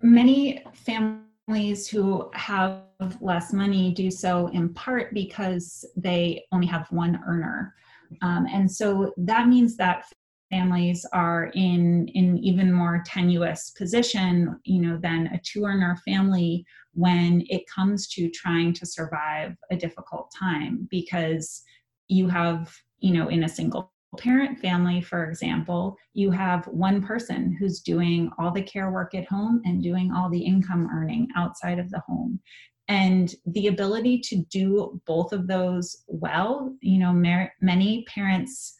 many 0.00 0.62
families 0.74 1.25
families 1.46 1.86
who 1.86 2.28
have 2.34 2.82
less 3.20 3.52
money 3.52 3.92
do 3.92 4.10
so 4.10 4.48
in 4.48 4.72
part 4.74 5.14
because 5.14 5.84
they 5.96 6.44
only 6.52 6.66
have 6.66 6.90
one 6.90 7.20
earner. 7.26 7.74
Um, 8.22 8.46
and 8.52 8.70
so 8.70 9.12
that 9.16 9.48
means 9.48 9.76
that 9.76 10.06
families 10.50 11.04
are 11.12 11.50
in 11.54 12.08
an 12.14 12.38
even 12.38 12.72
more 12.72 13.02
tenuous 13.04 13.70
position, 13.70 14.58
you 14.64 14.80
know, 14.80 14.96
than 14.96 15.26
a 15.28 15.40
two 15.40 15.64
earner 15.64 15.96
family 16.04 16.64
when 16.94 17.44
it 17.48 17.62
comes 17.68 18.06
to 18.08 18.30
trying 18.30 18.72
to 18.72 18.86
survive 18.86 19.56
a 19.70 19.76
difficult 19.76 20.32
time 20.36 20.86
because 20.90 21.62
you 22.08 22.28
have, 22.28 22.74
you 23.00 23.12
know, 23.12 23.28
in 23.28 23.44
a 23.44 23.48
single 23.48 23.92
parent 24.16 24.58
family, 24.58 25.00
for 25.00 25.24
example, 25.24 25.96
you 26.14 26.30
have 26.30 26.66
one 26.66 27.02
person 27.02 27.56
who's 27.58 27.80
doing 27.80 28.30
all 28.38 28.50
the 28.50 28.62
care 28.62 28.90
work 28.90 29.14
at 29.14 29.26
home 29.26 29.62
and 29.64 29.82
doing 29.82 30.12
all 30.12 30.28
the 30.28 30.44
income 30.44 30.88
earning 30.92 31.28
outside 31.36 31.78
of 31.78 31.90
the 31.90 32.00
home. 32.00 32.40
And 32.88 33.34
the 33.46 33.66
ability 33.66 34.20
to 34.20 34.36
do 34.50 35.00
both 35.06 35.32
of 35.32 35.46
those 35.46 36.04
well, 36.06 36.74
you 36.80 36.98
know, 36.98 37.12
mer- 37.12 37.52
many 37.60 38.04
parents 38.04 38.78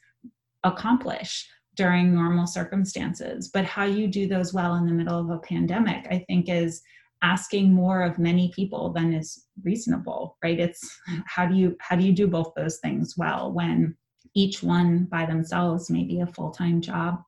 accomplish 0.64 1.48
during 1.74 2.14
normal 2.14 2.46
circumstances. 2.46 3.50
But 3.52 3.64
how 3.64 3.84
you 3.84 4.06
do 4.06 4.26
those 4.26 4.54
well 4.54 4.76
in 4.76 4.86
the 4.86 4.92
middle 4.92 5.18
of 5.18 5.30
a 5.30 5.38
pandemic, 5.38 6.06
I 6.10 6.24
think, 6.28 6.48
is 6.48 6.82
asking 7.22 7.72
more 7.72 8.02
of 8.02 8.18
many 8.18 8.52
people 8.54 8.92
than 8.92 9.12
is 9.12 9.46
reasonable 9.62 10.36
right 10.42 10.60
it's 10.60 10.98
how 11.26 11.46
do 11.46 11.54
you 11.54 11.76
how 11.80 11.96
do 11.96 12.04
you 12.04 12.12
do 12.12 12.26
both 12.26 12.52
those 12.56 12.78
things 12.78 13.14
well 13.16 13.52
when 13.52 13.96
each 14.36 14.62
one 14.62 15.04
by 15.04 15.26
themselves 15.26 15.90
may 15.90 16.04
be 16.04 16.20
a 16.20 16.26
full-time 16.26 16.80
job 16.80 17.22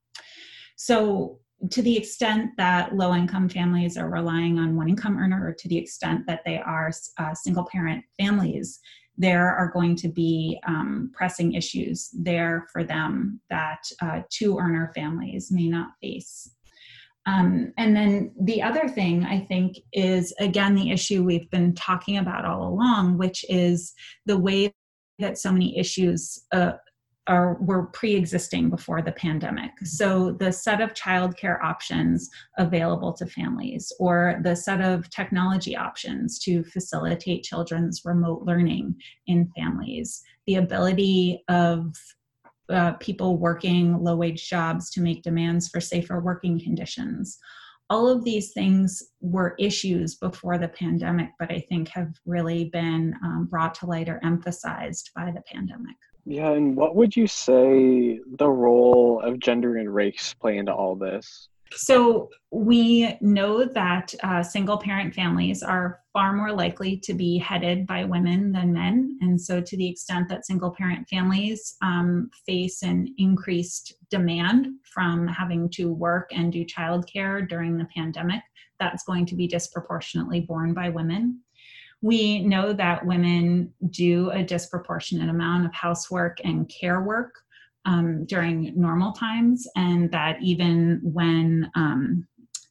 so 0.77 1.39
to 1.71 1.83
the 1.83 1.97
extent 1.97 2.51
that 2.57 2.95
low 2.95 3.15
income 3.15 3.49
families 3.49 3.97
are 3.97 4.09
relying 4.09 4.61
on 4.61 4.77
one 4.77 4.89
income 4.89 5.19
earner 5.19 5.45
or 5.45 5.53
to 5.53 5.67
the 5.67 5.77
extent 5.77 6.25
that 6.29 6.43
they 6.47 6.59
are 6.59 6.93
uh, 7.19 7.35
single 7.35 7.67
parent 7.73 8.05
families 8.17 8.79
there 9.19 9.53
are 9.53 9.71
going 9.73 9.97
to 9.97 10.09
be 10.09 10.61
um, 10.67 11.11
pressing 11.13 11.55
issues 11.55 12.09
there 12.13 12.67
for 12.73 12.85
them 12.85 13.41
that 13.51 13.83
uh, 14.01 14.21
two 14.31 14.57
earner 14.59 14.93
families 14.95 15.51
may 15.51 15.69
not 15.69 15.91
face. 16.01 16.53
Um, 17.27 17.73
and 17.77 17.95
then 17.95 18.33
the 18.41 18.63
other 18.63 18.89
thing 18.89 19.25
I 19.25 19.41
think 19.41 19.77
is, 19.93 20.33
again, 20.39 20.75
the 20.77 20.93
issue 20.93 21.25
we've 21.25 21.51
been 21.51 21.75
talking 21.75 22.19
about 22.19 22.45
all 22.45 22.69
along, 22.69 23.19
which 23.19 23.45
is 23.51 23.93
the 24.25 24.39
way 24.39 24.73
that 25.19 25.37
so 25.37 25.51
many 25.51 25.77
issues 25.77 26.47
uh, 26.53 26.73
are 27.29 27.55
were 27.61 27.87
pre-existing 27.87 28.71
before 28.71 29.03
the 29.03 29.13
pandemic. 29.13 29.71
So 29.85 30.33
the 30.33 30.51
set 30.51 30.81
of 30.81 30.95
childcare 30.95 31.63
options 31.63 32.29
available 32.57 33.13
to 33.15 33.27
families 33.27 33.93
or 34.01 34.41
the 34.43 34.57
set 34.57 34.81
of 34.81 35.09
technology 35.11 35.77
options 35.77 36.39
to 36.41 36.65
facilitate 36.65 37.45
children's 37.45 38.05
remote 38.05 38.43
learning 38.43 38.97
in 39.27 39.51
families, 39.57 40.23
the 40.47 40.57
ability 40.57 41.45
of 41.49 41.95
uh, 42.71 42.93
people 42.95 43.39
working 43.39 44.03
low 44.03 44.17
wage 44.17 44.49
jobs 44.49 44.91
to 44.91 45.01
make 45.01 45.23
demands 45.23 45.69
for 45.69 45.81
safer 45.81 46.21
working 46.21 46.61
conditions. 46.61 47.39
All 47.91 48.09
of 48.09 48.25
these 48.25 48.53
things 48.53 49.03
were 49.23 49.55
issues 49.59 50.17
before 50.17 50.59
the 50.59 50.69
pandemic, 50.69 51.31
but 51.39 51.51
I 51.51 51.65
think 51.71 51.89
have 51.89 52.13
really 52.27 52.67
been 52.67 53.15
um, 53.25 53.47
brought 53.51 53.75
to 53.77 53.87
light 53.87 54.11
or 54.11 54.21
emphasized 54.23 55.11
by 55.15 55.31
the 55.31 55.41
pandemic. 55.43 55.97
Yeah, 56.25 56.51
and 56.51 56.77
what 56.77 56.95
would 56.95 57.17
you 57.17 57.27
say 57.27 58.21
the 58.37 58.49
role 58.49 59.21
of 59.23 59.39
gender 59.39 59.77
and 59.77 59.93
race 59.93 60.35
play 60.41 60.59
into 60.59 60.73
all 60.73 60.95
this? 60.95 61.49
So, 61.73 62.31
we 62.51 63.17
know 63.21 63.65
that 63.65 64.15
uh, 64.23 64.43
single 64.43 64.79
parent 64.79 65.15
families 65.15 65.63
are 65.63 66.01
far 66.15 66.33
more 66.33 66.53
likely 66.53 66.97
to 66.97 67.13
be 67.13 67.37
headed 67.37 67.87
by 67.87 68.05
women 68.05 68.53
than 68.53 68.73
men. 68.73 69.19
And 69.21 69.39
so, 69.39 69.61
to 69.61 69.77
the 69.77 69.87
extent 69.87 70.29
that 70.31 70.47
single 70.47 70.71
parent 70.71 71.07
families 71.09 71.77
um, 71.83 72.31
face 72.47 72.83
an 72.83 73.15
increased 73.19 73.95
demand 74.11 74.69
from 74.83 75.27
having 75.27 75.69
to 75.71 75.93
work 75.93 76.31
and 76.33 76.51
do 76.51 76.65
childcare 76.65 77.47
during 77.47 77.77
the 77.77 77.89
pandemic, 77.95 78.41
that's 78.81 79.05
going 79.05 79.27
to 79.27 79.35
be 79.35 79.47
disproportionately 79.47 80.41
borne 80.41 80.73
by 80.73 80.89
women. 80.89 81.41
We 82.01 82.41
know 82.41 82.73
that 82.73 83.05
women 83.05 83.73
do 83.91 84.31
a 84.31 84.45
disproportionate 84.45 85.29
amount 85.29 85.67
of 85.67 85.75
housework 85.75 86.39
and 86.45 86.69
care 86.69 87.03
work 87.03 87.35
um, 87.85 88.25
during 88.27 88.73
normal 88.77 89.13
times, 89.13 89.67
and 89.75 90.11
that 90.13 90.37
even 90.43 91.01
when 91.03 91.71
um, 91.75 92.27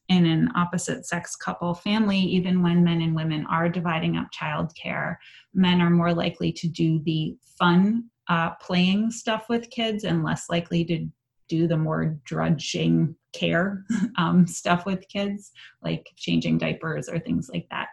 in 0.08 0.24
an 0.24 0.48
opposite 0.56 1.06
sex 1.06 1.36
couple 1.36 1.74
family, 1.74 2.18
even 2.18 2.62
when 2.62 2.84
men 2.84 3.02
and 3.02 3.14
women 3.14 3.44
are 3.46 3.68
dividing 3.68 4.16
up 4.16 4.28
childcare, 4.38 5.16
men 5.52 5.80
are 5.80 5.90
more 5.90 6.14
likely 6.14 6.52
to 6.52 6.68
do 6.68 7.00
the 7.04 7.36
fun 7.58 8.04
uh, 8.28 8.50
playing 8.60 9.10
stuff 9.10 9.46
with 9.48 9.70
kids 9.70 10.04
and 10.04 10.24
less 10.24 10.46
likely 10.48 10.84
to 10.84 11.06
do 11.48 11.66
the 11.66 11.76
more 11.76 12.18
drudging 12.24 13.14
care 13.32 13.84
um, 14.18 14.46
stuff 14.46 14.86
with 14.86 15.06
kids, 15.08 15.50
like 15.82 16.08
changing 16.16 16.58
diapers 16.58 17.08
or 17.08 17.18
things 17.18 17.50
like 17.52 17.66
that 17.70 17.88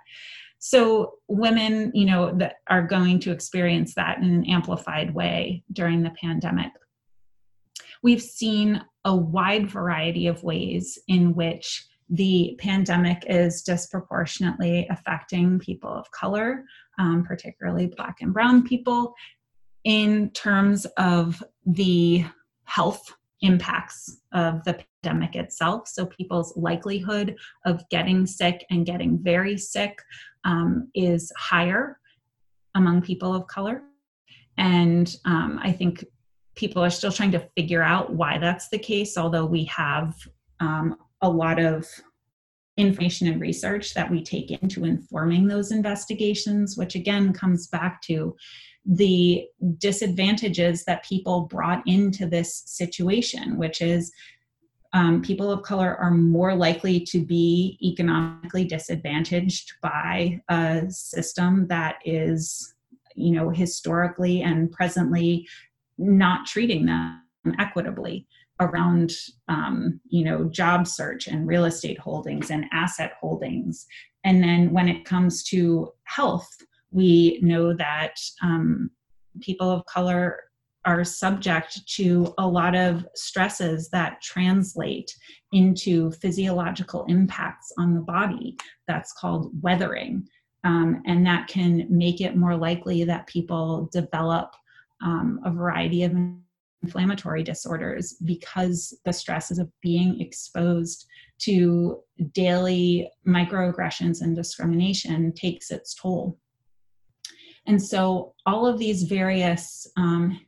so 0.66 1.20
women 1.28 1.92
you 1.94 2.06
know 2.06 2.34
that 2.36 2.56
are 2.68 2.82
going 2.82 3.20
to 3.20 3.32
experience 3.32 3.94
that 3.94 4.18
in 4.18 4.24
an 4.24 4.50
amplified 4.50 5.14
way 5.14 5.64
during 5.72 6.02
the 6.02 6.10
pandemic 6.20 6.72
we've 8.02 8.22
seen 8.22 8.82
a 9.06 9.16
wide 9.16 9.70
variety 9.70 10.26
of 10.26 10.42
ways 10.42 10.98
in 11.08 11.36
which 11.36 11.86
the 12.10 12.56
pandemic 12.58 13.24
is 13.28 13.62
disproportionately 13.62 14.88
affecting 14.90 15.60
people 15.60 15.92
of 15.92 16.10
color 16.10 16.64
um, 16.98 17.24
particularly 17.24 17.86
black 17.86 18.16
and 18.22 18.34
brown 18.34 18.68
people 18.68 19.14
in 19.84 20.32
terms 20.32 20.88
of 20.98 21.44
the 21.68 22.26
health 22.64 23.14
impacts 23.42 24.22
of 24.34 24.64
the 24.64 24.84
pandemic 25.04 25.36
itself. 25.36 25.88
So, 25.88 26.06
people's 26.06 26.56
likelihood 26.58 27.36
of 27.66 27.88
getting 27.90 28.26
sick 28.26 28.66
and 28.70 28.86
getting 28.86 29.20
very 29.22 29.58
sick 29.58 30.02
um, 30.46 30.90
is 30.96 31.32
higher 31.38 32.00
among 32.76 33.02
people 33.02 33.34
of 33.36 33.48
color. 33.48 33.82
And 34.58 35.14
um, 35.26 35.60
I 35.62 35.72
think 35.72 36.06
people 36.56 36.84
are 36.84 36.90
still 36.90 37.12
trying 37.12 37.32
to 37.32 37.48
figure 37.58 37.84
out 37.84 38.14
why 38.14 38.38
that's 38.38 38.70
the 38.70 38.80
case, 38.80 39.18
although 39.18 39.46
we 39.46 39.66
have 39.66 40.16
um, 40.62 40.96
a 41.22 41.30
lot 41.30 41.60
of 41.60 41.86
information 42.78 43.28
and 43.28 43.42
research 43.42 43.94
that 43.94 44.10
we 44.10 44.22
take 44.24 44.52
into 44.52 44.86
informing 44.86 45.48
those 45.48 45.72
investigations, 45.72 46.78
which 46.78 46.96
again 46.96 47.34
comes 47.34 47.68
back 47.68 48.02
to 48.04 48.36
the 48.86 49.46
disadvantages 49.78 50.86
that 50.86 51.06
people 51.06 51.42
brought 51.42 51.82
into 51.88 52.28
this 52.28 52.64
situation, 52.66 53.58
which 53.58 53.82
is 53.82 54.12
um, 54.96 55.22
people 55.22 55.52
of 55.52 55.62
color 55.62 55.98
are 55.98 56.12
more 56.12 56.56
likely 56.56 57.02
to 57.02 57.20
be 57.20 57.78
economically 57.84 58.64
disadvantaged 58.64 59.74
by 59.82 60.42
a 60.48 60.90
system 60.90 61.68
that 61.68 61.98
is, 62.06 62.74
you 63.14 63.32
know, 63.32 63.50
historically 63.50 64.42
and 64.42 64.72
presently 64.72 65.46
not 65.98 66.46
treating 66.48 66.86
them 66.86 67.22
equitably 67.60 68.26
around 68.62 69.12
um, 69.50 70.00
you 70.06 70.24
know 70.24 70.46
job 70.46 70.88
search 70.88 71.28
and 71.28 71.46
real 71.46 71.66
estate 71.66 72.00
holdings 72.00 72.50
and 72.50 72.66
asset 72.72 73.14
holdings. 73.20 73.86
And 74.24 74.42
then 74.42 74.72
when 74.72 74.88
it 74.88 75.04
comes 75.04 75.44
to 75.46 75.92
health 76.06 76.50
we 76.92 77.40
know 77.42 77.74
that 77.74 78.16
um, 78.42 78.90
people 79.42 79.70
of 79.70 79.86
color 79.86 80.40
are 80.86 81.04
subject 81.04 81.86
to 81.96 82.34
a 82.38 82.48
lot 82.48 82.76
of 82.76 83.06
stresses 83.16 83.90
that 83.90 84.22
translate 84.22 85.14
into 85.52 86.12
physiological 86.12 87.06
impacts 87.06 87.72
on 87.78 87.94
the 87.94 88.02
body. 88.02 88.58
That's 88.88 89.14
called 89.14 89.52
weathering. 89.62 90.28
Um, 90.64 91.02
and 91.06 91.26
that 91.26 91.48
can 91.48 91.86
make 91.90 92.22
it 92.22 92.36
more 92.36 92.56
likely 92.56 93.04
that 93.04 93.28
people 93.28 93.90
develop 93.92 94.54
um, 95.04 95.40
a 95.46 95.52
variety 95.52 96.04
of 96.04 96.16
inflammatory 96.82 97.44
disorders 97.44 98.16
because 98.26 98.98
the 99.06 99.14
stresses 99.14 99.60
of 99.60 99.70
being 99.82 100.22
exposed 100.22 101.06
to 101.40 102.00
daily 102.32 103.10
microaggressions 103.28 104.22
and 104.22 104.36
discrimination 104.36 105.34
takes 105.34 105.72
its 105.72 105.94
toll. 105.96 106.40
And 107.68 107.82
so 107.82 108.36
all 108.46 108.68
of 108.68 108.78
these 108.78 109.04
various 109.04 109.88
um, 109.98 110.40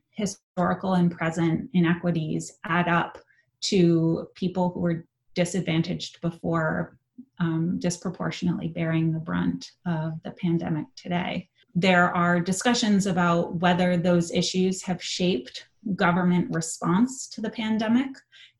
historical 0.58 0.96
and 0.96 1.12
present 1.12 1.70
inequities 1.74 2.58
add 2.64 2.88
up 2.88 3.20
to 3.62 4.28
people 4.34 4.72
who 4.72 4.80
were 4.80 5.06
disadvantaged 5.36 6.20
before 6.20 6.98
um, 7.38 7.78
disproportionately 7.78 8.68
bearing 8.68 9.14
the 9.14 9.20
brunt 9.20 9.74
of 9.86 10.14
the 10.24 10.32
pandemic 10.32 10.88
today. 10.96 11.48
There 11.76 12.12
are 12.16 12.40
discussions 12.40 13.06
about 13.06 13.58
whether 13.58 13.98
those 13.98 14.32
issues 14.32 14.82
have 14.82 15.02
shaped 15.02 15.68
government 15.96 16.48
response 16.50 17.28
to 17.30 17.42
the 17.42 17.52
pandemic 17.52 18.10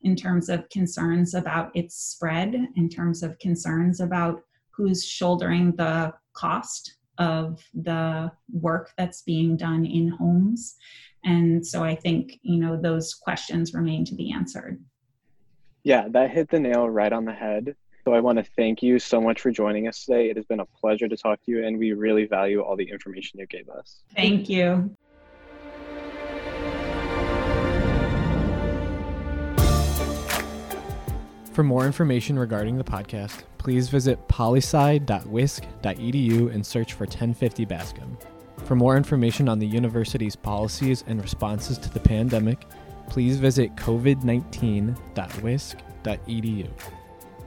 in 0.02 0.14
terms 0.14 0.48
of 0.48 0.68
concerns 0.68 1.34
about 1.34 1.74
its 1.74 1.96
spread, 1.96 2.54
in 2.76 2.88
terms 2.88 3.24
of 3.24 3.36
concerns 3.40 3.98
about 3.98 4.42
who's 4.70 5.04
shouldering 5.04 5.74
the 5.74 6.14
cost 6.32 6.94
of 7.18 7.60
the 7.74 8.30
work 8.52 8.92
that's 8.96 9.22
being 9.22 9.56
done 9.56 9.84
in 9.84 10.06
homes 10.08 10.76
And 11.24 11.66
so 11.66 11.82
I 11.82 11.94
think, 11.94 12.38
you 12.42 12.58
know, 12.58 12.80
those 12.80 13.14
questions 13.14 13.74
remain 13.74 14.04
to 14.06 14.14
be 14.14 14.32
answered. 14.32 14.80
Yeah, 15.82 16.08
that 16.10 16.30
hit 16.30 16.50
the 16.50 16.60
nail 16.60 16.88
right 16.88 17.12
on 17.12 17.24
the 17.24 17.32
head. 17.32 17.74
So 18.04 18.14
I 18.14 18.20
want 18.20 18.38
to 18.38 18.44
thank 18.56 18.82
you 18.82 18.98
so 18.98 19.20
much 19.20 19.40
for 19.40 19.50
joining 19.50 19.88
us 19.88 20.04
today. 20.04 20.30
It 20.30 20.36
has 20.36 20.46
been 20.46 20.60
a 20.60 20.66
pleasure 20.66 21.08
to 21.08 21.16
talk 21.16 21.44
to 21.44 21.50
you, 21.50 21.66
and 21.66 21.78
we 21.78 21.92
really 21.92 22.24
value 22.24 22.62
all 22.62 22.76
the 22.76 22.88
information 22.88 23.40
you 23.40 23.46
gave 23.46 23.68
us. 23.68 24.02
Thank 24.14 24.48
you. 24.48 24.94
For 31.52 31.64
more 31.64 31.86
information 31.86 32.38
regarding 32.38 32.78
the 32.78 32.84
podcast, 32.84 33.42
please 33.58 33.88
visit 33.88 34.28
polisci.wisc.edu 34.28 36.54
and 36.54 36.64
search 36.64 36.92
for 36.92 37.04
1050 37.04 37.64
Bascom. 37.64 38.16
For 38.68 38.76
more 38.76 38.96
information 38.98 39.48
on 39.48 39.58
the 39.58 39.66
university's 39.66 40.36
policies 40.36 41.02
and 41.06 41.22
responses 41.22 41.78
to 41.78 41.90
the 41.90 42.00
pandemic, 42.00 42.66
please 43.08 43.38
visit 43.38 43.74
covid19.wisc.edu. 43.76 46.68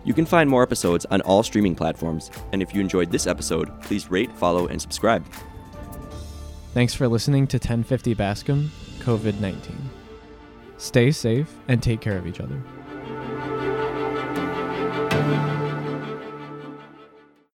You 0.04 0.14
can 0.16 0.26
find 0.26 0.50
more 0.50 0.64
episodes 0.64 1.06
on 1.12 1.22
all 1.22 1.44
streaming 1.44 1.76
platforms, 1.76 2.32
and 2.54 2.64
if 2.64 2.74
you 2.74 2.82
enjoyed 2.82 3.12
this 3.12 3.28
episode, 3.28 3.70
please 3.84 4.10
rate, 4.10 4.32
follow, 4.32 4.66
and 4.66 4.82
subscribe. 4.82 5.24
Thanks 6.74 6.96
for 6.96 7.08
listening 7.08 7.46
to 7.50 7.58
1050 7.58 8.16
Bascom 8.16 8.72
COVID 9.02 9.40
19. 9.40 9.78
Stay 10.80 11.12
safe 11.12 11.54
and 11.68 11.84
take 11.84 12.02
care 12.02 12.18
of 12.18 12.26
each 12.26 12.40
other. 12.40 12.60